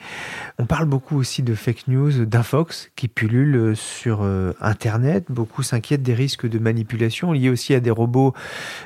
On 0.60 0.66
parle 0.66 0.84
beaucoup 0.84 1.16
aussi 1.16 1.42
de 1.42 1.52
fake 1.56 1.88
news, 1.88 2.26
d'infox 2.26 2.92
qui 2.94 3.08
pullulent 3.08 3.56
euh, 3.56 3.74
sur 3.74 4.24
Internet. 4.60 5.24
Beaucoup 5.30 5.64
s'inquiètent 5.64 6.04
des 6.04 6.14
risques 6.14 6.48
de 6.48 6.60
manipulation 6.60 7.32
liés 7.32 7.50
aussi 7.50 7.74
à 7.74 7.80
des 7.80 7.90
robots 7.90 8.34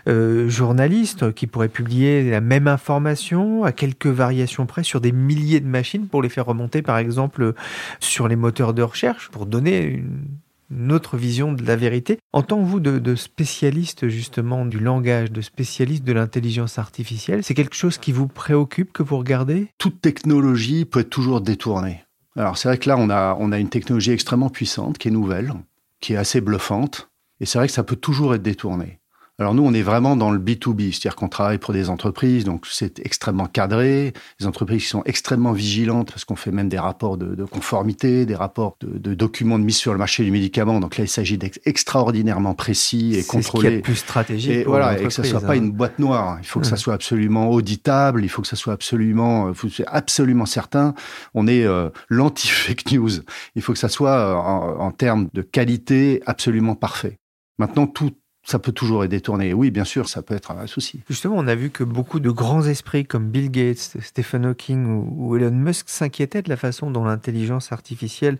journalistes 0.06 1.32
qui 1.32 1.46
pourraient 1.46 1.68
publier 1.68 2.30
la 2.30 2.40
même 2.40 2.68
information 2.68 3.64
à 3.64 3.72
quelques 3.72 4.06
variations 4.06 4.66
près 4.66 4.82
sur 4.82 5.00
des 5.00 5.12
milliers 5.12 5.60
de 5.60 5.66
machines 5.66 6.06
pour 6.06 6.22
les 6.22 6.28
faire 6.28 6.46
remonter 6.46 6.82
par 6.82 6.98
exemple 6.98 7.54
sur 8.00 8.28
les 8.28 8.36
moteurs 8.36 8.74
de 8.74 8.82
recherche 8.82 9.30
donner 9.46 9.82
une, 9.84 10.90
autre 10.90 11.18
vision 11.18 11.52
de 11.52 11.66
la 11.66 11.76
vérité. 11.76 12.18
En 12.32 12.42
tant 12.42 12.58
que 12.58 12.66
vous 12.66 12.80
de, 12.80 13.14
spécialiste 13.14 14.08
justement 14.08 14.64
du 14.64 14.78
langage, 14.78 15.30
de 15.30 15.42
spécialiste 15.42 16.02
de 16.02 16.12
l'intelligence 16.12 16.78
artificielle, 16.78 17.44
c'est 17.44 17.52
quelque 17.52 17.76
chose 17.76 17.98
qui 17.98 18.10
vous 18.10 18.26
préoccupe, 18.26 18.90
que 18.90 19.02
vous 19.02 19.18
regardez? 19.18 19.68
Toute 19.76 20.00
technologie 20.00 20.86
peut 20.86 21.00
être 21.00 21.10
toujours 21.10 21.42
détournée. 21.42 22.04
Alors 22.36 22.56
c'est 22.56 22.68
vrai 22.68 22.78
que 22.78 22.88
là, 22.88 22.96
on 22.98 23.10
a, 23.10 23.36
on 23.38 23.52
a 23.52 23.58
une 23.58 23.68
technologie 23.68 24.12
extrêmement 24.12 24.48
puissante, 24.48 24.96
qui 24.96 25.08
est 25.08 25.10
nouvelle, 25.10 25.52
qui 26.00 26.14
est 26.14 26.16
assez 26.16 26.40
bluffante, 26.40 27.10
et 27.40 27.44
c'est 27.44 27.58
vrai 27.58 27.66
que 27.66 27.74
ça 27.74 27.84
peut 27.84 27.96
toujours 27.96 28.34
être 28.34 28.42
détourné. 28.42 29.01
Alors 29.42 29.54
nous, 29.54 29.64
on 29.64 29.74
est 29.74 29.82
vraiment 29.82 30.14
dans 30.14 30.30
le 30.30 30.38
B2B, 30.38 30.92
c'est-à-dire 30.92 31.16
qu'on 31.16 31.28
travaille 31.28 31.58
pour 31.58 31.74
des 31.74 31.90
entreprises, 31.90 32.44
donc 32.44 32.64
c'est 32.70 33.00
extrêmement 33.00 33.46
cadré, 33.46 34.12
des 34.38 34.46
entreprises 34.46 34.84
qui 34.84 34.88
sont 34.88 35.02
extrêmement 35.04 35.50
vigilantes 35.50 36.12
parce 36.12 36.24
qu'on 36.24 36.36
fait 36.36 36.52
même 36.52 36.68
des 36.68 36.78
rapports 36.78 37.16
de, 37.16 37.44
conformité, 37.44 38.24
des 38.24 38.36
rapports 38.36 38.76
de, 38.80 39.14
documents 39.14 39.58
de 39.58 39.64
mise 39.64 39.76
sur 39.76 39.90
le 39.90 39.98
marché 39.98 40.22
du 40.22 40.30
médicament. 40.30 40.78
Donc 40.78 40.96
là, 40.96 41.02
il 41.02 41.08
s'agit 41.08 41.38
d'être 41.38 41.58
extraordinairement 41.64 42.54
précis 42.54 43.16
et 43.16 43.24
contrôlé. 43.24 43.68
C'est 43.68 43.76
ce 43.78 43.82
plus 43.82 43.96
stratégique. 43.96 44.52
Et 44.52 44.62
voilà, 44.62 44.96
et 44.96 45.02
que 45.02 45.10
ça 45.10 45.24
soit 45.24 45.40
pas 45.40 45.54
hein. 45.54 45.56
une 45.56 45.72
boîte 45.72 45.98
noire. 45.98 46.38
Il 46.40 46.46
faut 46.46 46.60
que 46.60 46.66
ça 46.66 46.76
soit 46.76 46.94
absolument 46.94 47.50
auditable. 47.50 48.24
Il 48.24 48.28
faut 48.28 48.42
que 48.42 48.48
ça 48.48 48.54
soit 48.54 48.74
absolument, 48.74 49.48
il 49.48 49.56
faut 49.56 49.68
absolument 49.88 50.46
certain. 50.46 50.94
On 51.34 51.48
est 51.48 51.64
euh, 51.64 51.90
l'anti-fake 52.08 52.92
news. 52.92 53.10
Il 53.56 53.62
faut 53.62 53.72
que 53.72 53.78
ça 53.80 53.88
soit 53.88 54.12
euh, 54.12 54.34
en, 54.34 54.86
en 54.86 54.92
termes 54.92 55.28
de 55.34 55.42
qualité 55.42 56.22
absolument 56.26 56.76
parfait. 56.76 57.18
Maintenant, 57.58 57.88
tout 57.88 58.12
ça 58.44 58.58
peut 58.58 58.72
toujours 58.72 59.04
être 59.04 59.10
détourné. 59.10 59.54
Oui, 59.54 59.70
bien 59.70 59.84
sûr, 59.84 60.08
ça 60.08 60.22
peut 60.22 60.34
être 60.34 60.50
un 60.50 60.66
souci. 60.66 61.00
Justement, 61.08 61.36
on 61.38 61.46
a 61.46 61.54
vu 61.54 61.70
que 61.70 61.84
beaucoup 61.84 62.20
de 62.20 62.30
grands 62.30 62.66
esprits 62.66 63.04
comme 63.04 63.28
Bill 63.30 63.50
Gates, 63.50 63.96
Stephen 64.00 64.46
Hawking 64.46 64.86
ou, 64.86 65.36
Elon 65.36 65.52
Musk 65.52 65.88
s'inquiétaient 65.88 66.42
de 66.42 66.48
la 66.48 66.56
façon 66.56 66.90
dont 66.90 67.04
l'intelligence 67.04 67.72
artificielle 67.72 68.38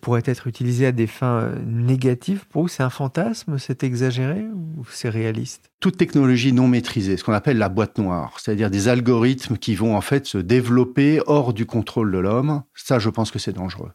pourrait 0.00 0.22
être 0.24 0.46
utilisée 0.46 0.86
à 0.86 0.92
des 0.92 1.06
fins 1.06 1.40
euh, 1.40 1.54
négatives. 1.64 2.46
Pour 2.48 2.62
vous, 2.62 2.68
c'est 2.68 2.82
un 2.82 2.90
fantasme, 2.90 3.58
c'est 3.58 3.84
exagéré 3.84 4.42
ou 4.42 4.84
c'est 4.90 5.08
réaliste? 5.08 5.70
Toute 5.80 5.96
technologie 5.96 6.52
non 6.52 6.66
maîtrisée, 6.66 7.16
ce 7.16 7.22
qu'on 7.22 7.32
appelle 7.32 7.58
la 7.58 7.68
boîte 7.68 7.98
noire, 7.98 8.38
c'est-à-dire 8.40 8.70
des 8.70 8.88
algorithmes 8.88 9.56
qui 9.56 9.76
vont 9.76 9.96
en 9.96 10.00
fait 10.00 10.26
se 10.26 10.38
développer 10.38 11.20
hors 11.26 11.52
du 11.52 11.66
contrôle 11.66 12.10
de 12.10 12.18
l'homme, 12.18 12.62
ça, 12.74 12.98
je 12.98 13.08
pense 13.08 13.30
que 13.30 13.38
c'est 13.38 13.52
dangereux. 13.52 13.92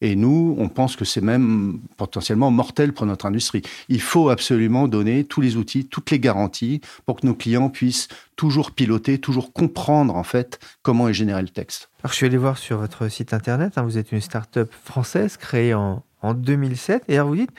Et 0.00 0.14
nous, 0.14 0.54
on 0.58 0.68
pense 0.68 0.94
que 0.94 1.04
c'est 1.04 1.20
même 1.20 1.80
potentiellement 1.96 2.50
mortel 2.50 2.92
pour 2.92 3.04
notre 3.06 3.26
industrie. 3.26 3.62
Il 3.88 4.00
faut 4.00 4.28
absolument 4.28 4.86
donner 4.86 5.24
tous 5.24 5.40
les 5.40 5.56
outils, 5.56 5.86
toutes 5.86 6.10
les 6.10 6.20
garanties 6.20 6.80
pour 7.04 7.16
que 7.16 7.26
nos 7.26 7.34
clients 7.34 7.68
puissent 7.68 8.08
toujours 8.36 8.70
piloter, 8.70 9.18
toujours 9.18 9.52
comprendre 9.52 10.14
en 10.14 10.22
fait 10.22 10.60
comment 10.82 11.08
est 11.08 11.14
généré 11.14 11.42
le 11.42 11.48
texte. 11.48 11.90
Alors, 12.02 12.12
je 12.12 12.16
suis 12.16 12.26
allé 12.26 12.36
voir 12.36 12.58
sur 12.58 12.78
votre 12.78 13.08
site 13.08 13.32
internet, 13.32 13.76
hein, 13.76 13.82
vous 13.82 13.98
êtes 13.98 14.12
une 14.12 14.20
start-up 14.20 14.72
française 14.84 15.36
créée 15.36 15.74
en, 15.74 16.04
en 16.22 16.34
2007, 16.34 17.02
et 17.08 17.16
alors 17.16 17.28
vous 17.28 17.36
dites, 17.36 17.50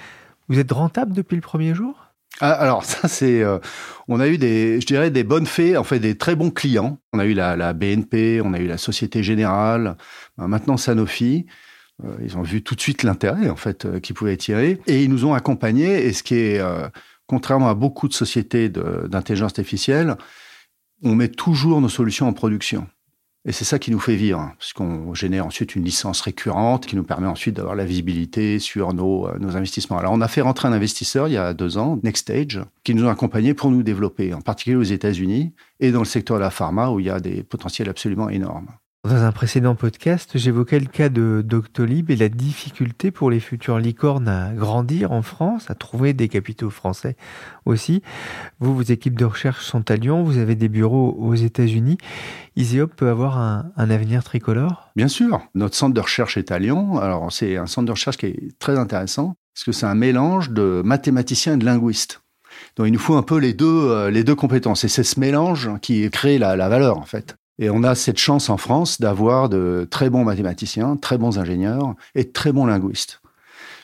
vous 0.47 0.59
êtes 0.59 0.71
rentable 0.71 1.13
depuis 1.13 1.35
le 1.35 1.41
premier 1.41 1.75
jour? 1.75 2.09
Ah, 2.39 2.51
alors 2.51 2.85
ça 2.85 3.09
c'est, 3.09 3.41
euh, 3.43 3.59
on 4.07 4.21
a 4.21 4.27
eu 4.29 4.37
des, 4.37 4.79
je 4.79 4.85
dirais 4.85 5.11
des 5.11 5.23
bonnes 5.23 5.45
fées, 5.45 5.75
en 5.75 5.83
fait 5.83 5.99
des 5.99 6.17
très 6.17 6.35
bons 6.35 6.51
clients. 6.51 6.99
On 7.11 7.19
a 7.19 7.25
eu 7.25 7.33
la, 7.33 7.57
la 7.57 7.73
BNP, 7.73 8.41
on 8.43 8.53
a 8.53 8.59
eu 8.59 8.67
la 8.67 8.77
Société 8.77 9.23
Générale, 9.23 9.97
maintenant 10.37 10.77
Sanofi. 10.77 11.45
Euh, 12.03 12.15
ils 12.21 12.37
ont 12.37 12.41
vu 12.41 12.63
tout 12.63 12.75
de 12.75 12.81
suite 12.81 13.03
l'intérêt 13.03 13.49
en 13.49 13.55
fait 13.55 13.85
euh, 13.85 13.99
qu'ils 13.99 14.15
pouvaient 14.15 14.37
tirer 14.37 14.79
et 14.87 15.03
ils 15.03 15.09
nous 15.09 15.25
ont 15.25 15.33
accompagnés. 15.33 16.05
Et 16.05 16.13
ce 16.13 16.23
qui 16.23 16.35
est, 16.35 16.59
euh, 16.59 16.87
contrairement 17.27 17.69
à 17.69 17.73
beaucoup 17.73 18.07
de 18.07 18.13
sociétés 18.13 18.69
d'intelligence 18.69 19.51
artificielle, 19.51 20.15
on 21.03 21.15
met 21.15 21.29
toujours 21.29 21.81
nos 21.81 21.89
solutions 21.89 22.27
en 22.27 22.33
production. 22.33 22.87
Et 23.45 23.53
c'est 23.53 23.63
ça 23.63 23.79
qui 23.79 23.89
nous 23.89 24.01
fait 24.01 24.17
vivre, 24.17 24.37
hein, 24.37 24.53
puisqu'on 24.59 25.13
génère 25.13 25.45
ensuite 25.45 25.73
une 25.73 25.85
licence 25.85 26.19
récurrente 26.19 26.85
qui 26.85 26.97
nous 26.97 27.05
permet 27.05 27.27
ensuite 27.27 27.55
d'avoir 27.55 27.73
la 27.73 27.85
visibilité 27.85 28.59
sur 28.59 28.93
nos, 28.93 29.29
nos, 29.39 29.55
investissements. 29.55 29.97
Alors, 29.97 30.11
on 30.11 30.19
a 30.19 30.27
fait 30.27 30.41
rentrer 30.41 30.67
un 30.67 30.73
investisseur 30.73 31.29
il 31.29 31.35
y 31.35 31.37
a 31.37 31.53
deux 31.53 31.77
ans, 31.77 31.97
Nextstage, 32.03 32.59
qui 32.83 32.93
nous 32.93 33.07
a 33.07 33.11
accompagnés 33.11 33.53
pour 33.53 33.71
nous 33.71 33.81
développer, 33.81 34.33
en 34.33 34.41
particulier 34.41 34.75
aux 34.75 34.83
États-Unis 34.83 35.53
et 35.79 35.91
dans 35.91 35.99
le 35.99 36.05
secteur 36.05 36.35
de 36.35 36.41
la 36.41 36.49
pharma 36.49 36.89
où 36.89 36.99
il 36.99 37.05
y 37.05 37.09
a 37.09 37.21
des 37.21 37.43
potentiels 37.43 37.87
absolument 37.87 38.29
énormes. 38.29 38.67
Dans 39.05 39.23
un 39.23 39.31
précédent 39.31 39.75
podcast, 39.75 40.31
j'évoquais 40.35 40.77
le 40.77 40.85
cas 40.85 41.07
de 41.07 41.41
Doctolib 41.43 42.11
et 42.11 42.17
la 42.17 42.27
difficulté 42.27 43.11
pour 43.11 43.31
les 43.31 43.39
futures 43.39 43.79
licornes 43.79 44.27
à 44.27 44.51
grandir 44.51 45.13
en 45.13 45.21
France, 45.21 45.71
à 45.71 45.73
trouver 45.73 46.11
des 46.11 46.27
capitaux 46.27 46.69
français 46.69 47.15
aussi. 47.65 48.03
Vous, 48.59 48.75
vos 48.75 48.81
équipes 48.81 49.17
de 49.17 49.23
recherche 49.23 49.63
sont 49.63 49.89
à 49.89 49.95
Lyon, 49.95 50.23
vous 50.23 50.37
avez 50.37 50.55
des 50.55 50.67
bureaux 50.67 51.15
aux 51.17 51.33
États-Unis. 51.33 51.97
Iseop 52.57 52.87
peut 52.87 53.07
avoir 53.07 53.37
un, 53.37 53.71
avenir 53.77 54.21
tricolore? 54.21 54.91
Bien 54.97 55.07
sûr. 55.07 55.39
Notre 55.55 55.77
centre 55.77 55.93
de 55.93 56.01
recherche 56.01 56.35
est 56.35 56.51
à 56.51 56.59
Lyon. 56.59 56.99
Alors, 56.99 57.31
c'est 57.31 57.55
un 57.55 57.67
centre 57.67 57.85
de 57.85 57.91
recherche 57.91 58.17
qui 58.17 58.25
est 58.25 58.59
très 58.59 58.77
intéressant 58.77 59.35
parce 59.55 59.63
que 59.63 59.71
c'est 59.71 59.85
un 59.85 59.95
mélange 59.95 60.49
de 60.49 60.81
mathématiciens 60.83 61.53
et 61.53 61.57
de 61.57 61.65
linguistes. 61.65 62.21
Donc, 62.75 62.87
il 62.87 62.91
nous 62.91 62.99
faut 62.99 63.15
un 63.15 63.23
peu 63.23 63.37
les 63.37 63.53
deux, 63.53 63.65
euh, 63.65 64.11
les 64.11 64.25
deux 64.25 64.35
compétences. 64.35 64.83
Et 64.83 64.89
c'est 64.89 65.03
ce 65.03 65.21
mélange 65.21 65.69
qui 65.81 66.09
crée 66.09 66.37
la 66.37 66.67
valeur, 66.67 66.97
en 66.97 67.05
fait. 67.05 67.37
Et 67.59 67.69
on 67.69 67.83
a 67.83 67.93
cette 67.93 68.17
chance 68.17 68.49
en 68.49 68.57
France 68.57 68.99
d'avoir 68.99 69.49
de 69.49 69.87
très 69.91 70.09
bons 70.09 70.23
mathématiciens, 70.23 70.95
très 70.95 71.17
bons 71.17 71.37
ingénieurs 71.37 71.93
et 72.15 72.23
de 72.23 72.29
très 72.31 72.51
bons 72.51 72.65
linguistes. 72.65 73.21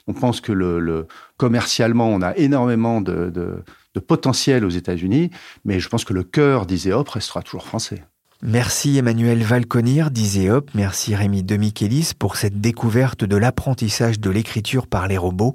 On 0.08 0.14
pense 0.14 0.40
que 0.42 0.54
le, 0.54 0.80
le 0.80 1.08
commercialement, 1.38 2.08
on 2.08 2.22
a 2.22 2.36
énormément 2.38 3.02
de 3.02 3.64
potentiel 4.08 4.66
aux 4.66 4.70
États-Unis, 4.70 5.30
mais 5.66 5.80
je 5.80 5.90
pense 5.90 6.06
que 6.06 6.14
le 6.14 6.24
cœur 6.24 6.66
d'Iseop 6.66 7.10
restera 7.10 7.42
toujours 7.42 7.66
français. 7.66 8.04
Merci 8.42 8.98
Emmanuel 8.98 9.42
Valconir 9.42 10.12
d'Iseop, 10.12 10.70
merci 10.76 11.16
Rémi 11.16 11.42
Demichelis 11.42 12.12
pour 12.18 12.36
cette 12.36 12.62
découverte 12.62 13.24
de 13.24 13.38
l'apprentissage 13.38 14.20
de 14.20 14.30
l'écriture 14.30 14.88
par 14.88 15.08
les 15.08 15.18
robots. 15.18 15.54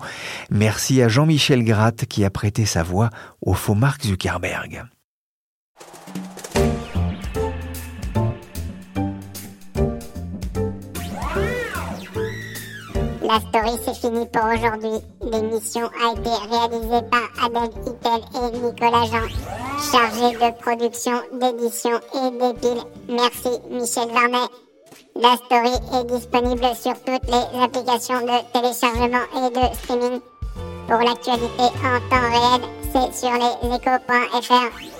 Merci 0.50 1.00
à 1.02 1.09
Jean-Michel 1.09 1.62
Gratte 1.62 2.06
qui 2.06 2.24
a 2.24 2.30
prêté 2.30 2.64
sa 2.64 2.83
voix 2.83 3.11
au 3.42 3.54
faux 3.54 3.74
Mark 3.74 4.04
Zuckerberg. 4.04 4.85
La 13.31 13.38
story, 13.38 13.79
c'est 13.85 13.95
fini 13.95 14.27
pour 14.27 14.43
aujourd'hui. 14.43 14.99
L'émission 15.23 15.88
a 16.03 16.19
été 16.19 16.31
réalisée 16.51 17.07
par 17.12 17.45
Adèle 17.45 17.71
Hittel 17.87 18.23
et 18.35 18.59
Nicolas 18.59 19.05
Jean. 19.05 19.29
Chargé 19.93 20.35
de 20.35 20.61
production, 20.61 21.12
d'édition 21.35 22.01
et 22.12 22.31
d'épile. 22.33 22.83
Merci 23.09 23.51
Michel 23.71 24.09
Varnet. 24.09 24.49
La 25.14 25.37
story 25.37 25.71
est 25.95 26.05
disponible 26.12 26.75
sur 26.75 26.95
toutes 27.05 27.31
les 27.31 27.62
applications 27.62 28.21
de 28.21 28.53
téléchargement 28.53 29.27
et 29.37 29.51
de 29.51 29.75
streaming. 29.77 30.21
Pour 30.88 30.99
l'actualité 30.99 31.71
en 31.85 32.01
temps 32.11 32.31
réel, 32.33 32.62
c'est 32.93 33.14
sur 33.14 33.31
leséchos.fr. 33.31 34.99